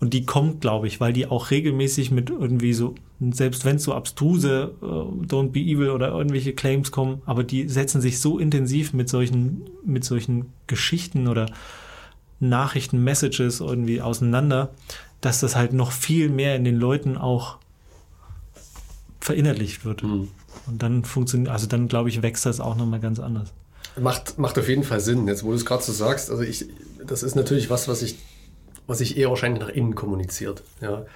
[0.00, 3.84] und die kommt, glaube ich, weil die auch regelmäßig mit irgendwie so, selbst wenn es
[3.84, 8.38] so abstruse uh, Don't be evil oder irgendwelche Claims kommen, aber die setzen sich so
[8.38, 11.46] intensiv mit solchen, mit solchen Geschichten oder
[12.40, 14.70] Nachrichten, Messages irgendwie auseinander,
[15.20, 17.58] dass das halt noch viel mehr in den Leuten auch
[19.20, 20.02] verinnerlicht wird.
[20.02, 20.28] Mhm.
[20.66, 23.52] Und dann funktioniert, also dann glaube ich, wächst das auch nochmal ganz anders.
[23.98, 26.30] Macht, macht auf jeden Fall Sinn, jetzt wo du es gerade so sagst.
[26.30, 26.66] Also ich,
[27.06, 28.18] das ist natürlich was, was ich,
[28.86, 30.62] was ich eher wahrscheinlich nach innen kommuniziert.
[30.80, 31.06] Ja.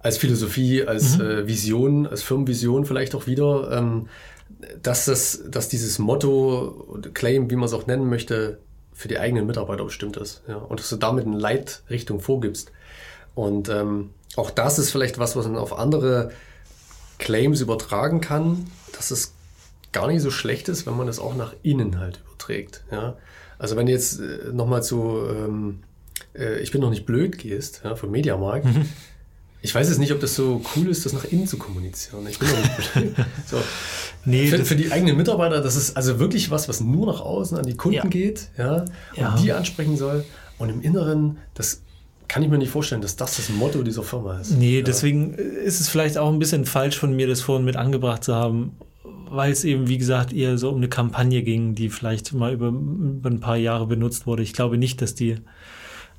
[0.00, 1.24] Als Philosophie, als mhm.
[1.24, 4.08] äh, Vision, als Firmenvision vielleicht auch wieder, ähm,
[4.82, 8.58] dass, das, dass dieses Motto, Claim, wie man es auch nennen möchte,
[8.94, 10.42] für die eigenen Mitarbeiter bestimmt ist.
[10.48, 10.56] Ja.
[10.56, 12.72] Und dass du damit eine Leitrichtung vorgibst.
[13.36, 16.32] Und ähm, auch das ist vielleicht was, was man auf andere
[17.18, 18.66] Claims übertragen kann,
[18.98, 19.34] dass es
[19.92, 22.84] gar nicht so schlecht ist, wenn man das auch nach innen halt überträgt.
[22.90, 23.16] Ja?
[23.58, 25.80] Also wenn du jetzt äh, nochmal zu ähm,
[26.34, 28.86] äh, Ich bin noch nicht blöd gehst, ja, vom Mediamarkt, mhm.
[29.62, 32.26] ich weiß jetzt nicht, ob das so cool ist, das nach innen zu kommunizieren.
[32.28, 33.26] Ich bin noch nicht blöd.
[33.46, 33.56] So.
[34.24, 37.56] Nee, für, für, die eigenen Mitarbeiter, das ist also wirklich was, was nur nach außen
[37.56, 38.04] an die Kunden ja.
[38.04, 39.36] geht, ja, und ja.
[39.36, 40.24] die ansprechen soll.
[40.58, 41.82] Und im Inneren, das
[42.26, 44.50] kann ich mir nicht vorstellen, dass das das Motto dieser Firma ist.
[44.50, 44.82] Nee, ja.
[44.82, 48.34] deswegen ist es vielleicht auch ein bisschen falsch von mir, das vorhin mit angebracht zu
[48.34, 48.72] haben,
[49.30, 52.68] weil es eben, wie gesagt, eher so um eine Kampagne ging, die vielleicht mal über,
[52.68, 54.42] über ein paar Jahre benutzt wurde.
[54.42, 55.36] Ich glaube nicht, dass die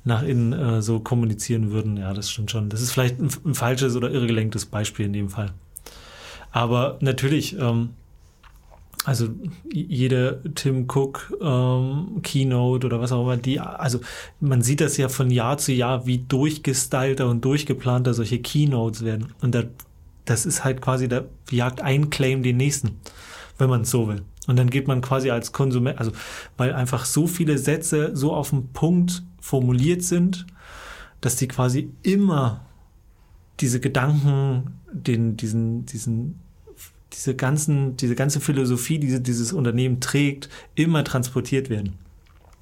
[0.04, 1.96] nach innen äh, so kommunizieren würden.
[1.96, 2.68] Ja, das stimmt schon.
[2.68, 5.52] Das ist vielleicht ein, ein falsches oder irregelenktes Beispiel in dem Fall.
[6.52, 7.90] Aber natürlich, ähm,
[9.04, 9.28] also
[9.72, 14.00] jede Tim Cook ähm, Keynote oder was auch immer, die, also
[14.40, 19.32] man sieht das ja von Jahr zu Jahr, wie durchgestylter und durchgeplanter solche Keynotes werden.
[19.40, 19.64] Und da,
[20.24, 23.00] das ist halt quasi, da jagt ein Claim den nächsten,
[23.58, 24.22] wenn man es so will.
[24.46, 26.12] Und dann geht man quasi als Konsument, also
[26.56, 30.46] weil einfach so viele Sätze so auf den Punkt formuliert sind,
[31.20, 32.64] dass die quasi immer
[33.60, 36.40] diese Gedanken, den, diesen, diesen
[37.12, 41.98] diese ganzen, diese ganze Philosophie, die dieses Unternehmen trägt, immer transportiert werden.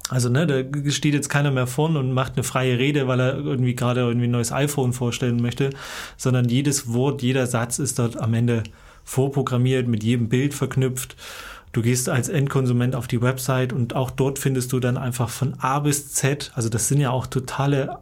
[0.09, 3.37] Also, ne, da steht jetzt keiner mehr vorne und macht eine freie Rede, weil er
[3.37, 5.69] irgendwie gerade irgendwie ein neues iPhone vorstellen möchte,
[6.17, 8.63] sondern jedes Wort, jeder Satz ist dort am Ende
[9.03, 11.15] vorprogrammiert, mit jedem Bild verknüpft.
[11.71, 15.53] Du gehst als Endkonsument auf die Website und auch dort findest du dann einfach von
[15.59, 17.99] A bis Z, also das sind ja auch totale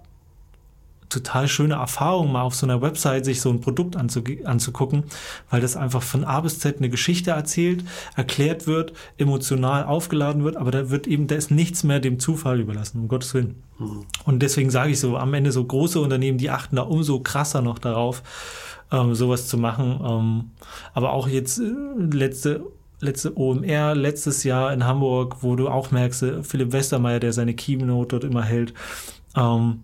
[1.09, 5.03] total schöne Erfahrung, mal auf so einer Website sich so ein Produkt anzugucken,
[5.49, 7.83] weil das einfach von A bis Z eine Geschichte erzählt,
[8.15, 12.59] erklärt wird, emotional aufgeladen wird, aber da wird eben, da ist nichts mehr dem Zufall
[12.59, 13.63] überlassen, um Gottes Willen.
[13.79, 14.05] Mhm.
[14.25, 17.61] Und deswegen sage ich so, am Ende so große Unternehmen, die achten da umso krasser
[17.61, 18.23] noch darauf,
[18.91, 19.99] ähm, sowas zu machen.
[20.03, 20.51] Ähm,
[20.93, 22.63] aber auch jetzt äh, letzte
[22.99, 27.53] letzte OMR letztes Jahr in Hamburg, wo du auch merkst, äh, Philipp Westermeier, der seine
[27.53, 28.73] Keynote dort immer hält,
[29.35, 29.83] ähm,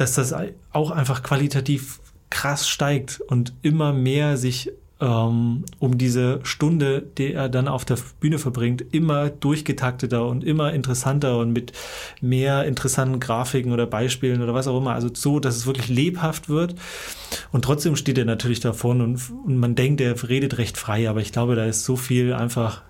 [0.00, 0.34] dass das
[0.72, 7.50] auch einfach qualitativ krass steigt und immer mehr sich ähm, um diese Stunde, die er
[7.50, 11.72] dann auf der Bühne verbringt, immer durchgetakteter und immer interessanter und mit
[12.22, 14.94] mehr interessanten Grafiken oder Beispielen oder was auch immer.
[14.94, 16.74] Also so, dass es wirklich lebhaft wird.
[17.52, 21.20] Und trotzdem steht er natürlich davon und, und man denkt, er redet recht frei, aber
[21.20, 22.82] ich glaube, da ist so viel einfach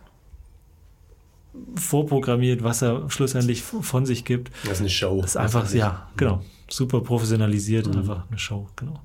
[1.75, 4.53] vorprogrammiert, was er schlussendlich von sich gibt.
[4.63, 5.21] Das ist eine Show.
[5.21, 6.43] Das ist einfach, ja, genau.
[6.71, 7.99] Super professionalisiert, mhm.
[7.99, 9.01] einfach eine Show, genau.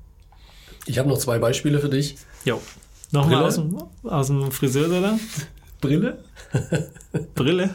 [0.86, 2.16] Ich habe noch zwei Beispiele für dich.
[2.44, 2.62] Jo.
[3.10, 5.20] Nochmal aus dem, aus dem Friseursalon?
[5.80, 6.18] Brille?
[7.34, 7.70] Brille?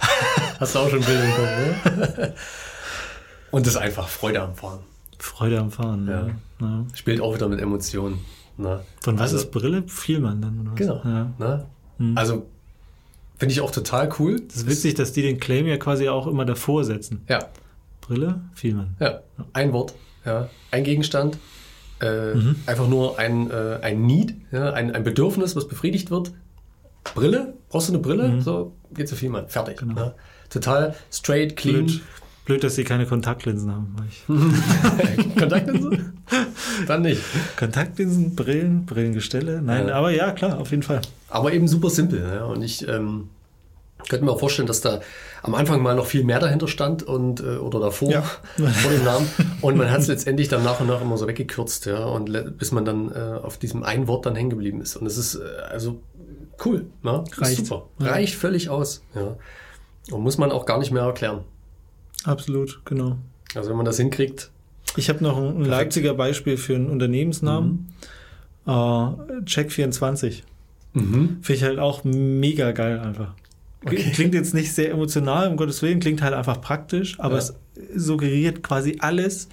[0.60, 2.34] Hast du auch schon Bilder im Kopf, ne?
[3.50, 4.80] Und das ist einfach Freude am Fahren.
[5.18, 6.28] Freude am Fahren, ja.
[6.60, 6.84] ja.
[6.94, 8.18] Spielt auch wieder mit Emotionen.
[8.56, 8.80] Ne?
[9.00, 9.84] Von was also, ist Brille?
[9.86, 10.78] Vielmann dann, oder was?
[10.78, 11.00] Genau.
[11.04, 11.32] Ja.
[11.38, 11.66] Ne?
[11.98, 12.18] Hm.
[12.18, 12.46] Also,
[13.38, 14.40] finde ich auch total cool.
[14.40, 17.24] Das ist witzig, dass die den Claim ja quasi auch immer davor setzen.
[17.28, 17.48] Ja.
[18.08, 18.96] Brille, Vielmann.
[18.98, 19.20] Ja,
[19.52, 19.94] ein Wort,
[20.24, 20.48] ja.
[20.70, 21.38] ein Gegenstand,
[22.00, 22.56] äh, mhm.
[22.66, 26.32] Einfach nur ein, äh, ein Need, ja, ein, ein Bedürfnis, was befriedigt wird.
[27.14, 27.54] Brille?
[27.68, 28.28] Brauchst du eine Brille?
[28.28, 28.40] Mhm.
[28.42, 29.48] So, geht zu viel, Mann.
[29.48, 29.78] Fertig.
[29.78, 30.00] Genau.
[30.00, 30.14] Ja.
[30.48, 31.86] Total straight, clean.
[31.86, 32.00] Blöd.
[32.44, 33.94] Blöd, dass sie keine Kontaktlinsen haben.
[35.38, 36.14] Kontaktlinsen?
[36.86, 37.20] Dann nicht.
[37.56, 39.60] Kontaktlinsen, Brillen, Brillengestelle.
[39.60, 39.94] Nein, ja.
[39.96, 41.02] aber ja, klar, auf jeden Fall.
[41.28, 42.22] Aber eben super simpel.
[42.22, 42.44] Ja.
[42.44, 43.28] Und ich ähm,
[44.08, 45.00] könnte mir auch vorstellen, dass da
[45.42, 48.22] am Anfang mal noch viel mehr dahinter stand und äh, oder davor ja.
[48.56, 49.28] vor dem Namen
[49.60, 52.72] und man hat es letztendlich dann nach und nach immer so weggekürzt, ja, und bis
[52.72, 54.96] man dann äh, auf diesem einen Wort dann hängen geblieben ist.
[54.96, 56.00] Und es ist äh, also
[56.64, 57.24] cool, ne?
[57.36, 57.66] Reicht.
[57.66, 57.86] Super.
[58.00, 59.36] Reicht völlig aus, ja.
[60.10, 61.40] Und muss man auch gar nicht mehr erklären.
[62.24, 63.18] Absolut, genau.
[63.54, 64.50] Also wenn man das hinkriegt.
[64.96, 67.70] Ich habe noch ein, ein Leipziger Beispiel für einen Unternehmensnamen.
[67.70, 67.88] Mhm.
[68.66, 70.42] Uh, Check24.
[70.92, 71.38] Mhm.
[71.40, 73.34] Finde ich halt auch mega geil einfach.
[73.88, 74.10] Okay.
[74.12, 77.38] Klingt jetzt nicht sehr emotional, um Gottes Willen, klingt halt einfach praktisch, aber ja.
[77.38, 77.54] es
[77.94, 79.48] suggeriert quasi alles,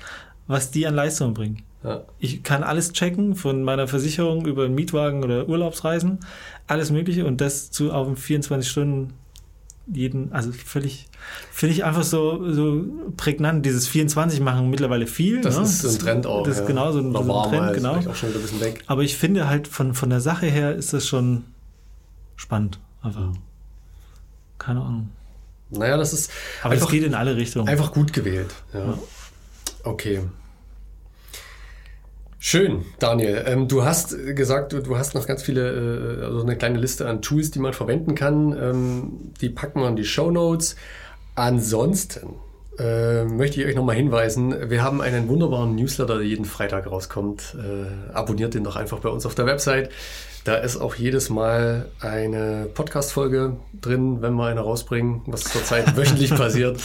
[0.47, 1.63] was die an Leistung bringen.
[1.83, 2.03] Ja.
[2.19, 6.19] Ich kann alles checken, von meiner Versicherung über einen Mietwagen oder Urlaubsreisen,
[6.67, 9.13] alles Mögliche und das zu auf 24 Stunden
[9.91, 11.07] jeden, also völlig,
[11.51, 12.85] finde ich einfach so, so
[13.17, 13.65] prägnant.
[13.65, 15.41] Dieses 24 machen mittlerweile viel.
[15.41, 15.63] Das ne?
[15.63, 16.43] ist so ein Trend auch.
[16.43, 17.95] Das ist genau so ein, so ein Trend, genau.
[17.97, 18.83] Auch schon ein bisschen weg.
[18.87, 21.43] Aber ich finde halt von, von der Sache her ist das schon
[22.35, 22.79] spannend.
[23.01, 23.27] Einfach.
[23.27, 23.37] Mhm.
[24.65, 25.09] Keine Ahnung.
[25.69, 26.31] Naja, das ist.
[26.63, 27.67] Aber es geht in alle Richtungen.
[27.67, 28.53] Einfach gut gewählt.
[28.73, 28.79] Ja.
[28.79, 28.97] ja.
[29.83, 30.21] Okay.
[32.39, 33.43] Schön, Daniel.
[33.47, 37.07] Ähm, du hast gesagt, du, du, hast noch ganz viele, äh, also eine kleine Liste
[37.07, 38.55] an Tools, die man verwenden kann.
[38.57, 40.75] Ähm, die packen wir in die Show Notes.
[41.35, 42.35] Ansonsten
[42.79, 47.55] äh, möchte ich euch nochmal hinweisen, wir haben einen wunderbaren Newsletter, der jeden Freitag rauskommt.
[47.55, 49.89] Äh, abonniert den doch einfach bei uns auf der Website.
[50.43, 56.35] Da ist auch jedes Mal eine Podcast-Folge drin, wenn wir eine rausbringen, was zurzeit wöchentlich
[56.35, 56.79] passiert.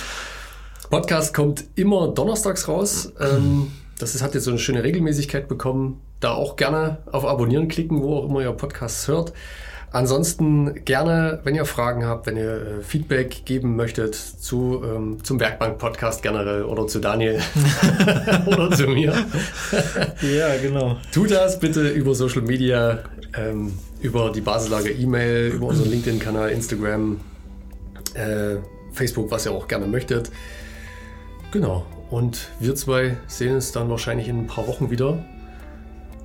[0.89, 3.13] Podcast kommt immer donnerstags raus.
[3.21, 6.01] Ähm, das ist, hat jetzt so eine schöne Regelmäßigkeit bekommen.
[6.21, 9.33] Da auch gerne auf Abonnieren klicken, wo auch immer ihr Podcasts hört.
[9.93, 15.41] Ansonsten gerne, wenn ihr Fragen habt, wenn ihr äh, Feedback geben möchtet zu, ähm, zum
[15.41, 17.41] Werkbank-Podcast generell oder zu Daniel
[18.47, 19.13] oder zu mir.
[20.23, 20.97] ja, genau.
[21.13, 23.01] Tut das bitte über Social Media,
[23.37, 27.21] ähm, über die Basislager E-Mail, über unseren LinkedIn-Kanal, Instagram,
[28.15, 28.57] äh,
[28.93, 30.31] Facebook, was ihr auch gerne möchtet.
[31.51, 31.85] Genau.
[32.11, 35.25] Und wir zwei sehen uns dann wahrscheinlich in ein paar Wochen wieder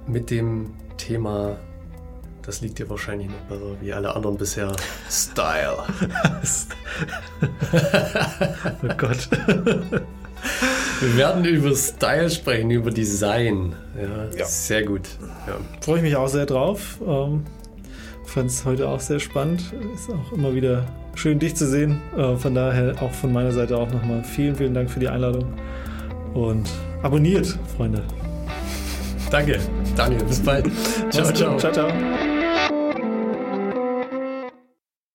[0.08, 1.58] mit dem Thema
[2.46, 4.72] das liegt dir wahrscheinlich noch besser wie alle anderen bisher.
[5.10, 5.78] Style.
[8.84, 9.30] oh Gott.
[11.02, 13.76] Wir werden über Style sprechen, über Design.
[14.00, 14.46] Ja, ja.
[14.46, 15.08] sehr gut.
[15.48, 15.58] Ja.
[15.82, 17.00] Freue ich mich auch sehr drauf.
[17.06, 17.44] Ähm,
[18.26, 19.62] Fand es heute auch sehr spannend.
[19.94, 22.02] Ist auch immer wieder schön, dich zu sehen.
[22.18, 25.54] Äh, von daher auch von meiner Seite auch nochmal vielen, vielen Dank für die Einladung.
[26.34, 26.70] Und
[27.02, 28.04] abonniert, Freunde.
[29.32, 29.60] Danke,
[29.96, 30.24] Daniel.
[30.24, 30.70] Bis bald.
[31.10, 31.58] ciao, ciao.
[31.58, 31.90] Ciao, ciao.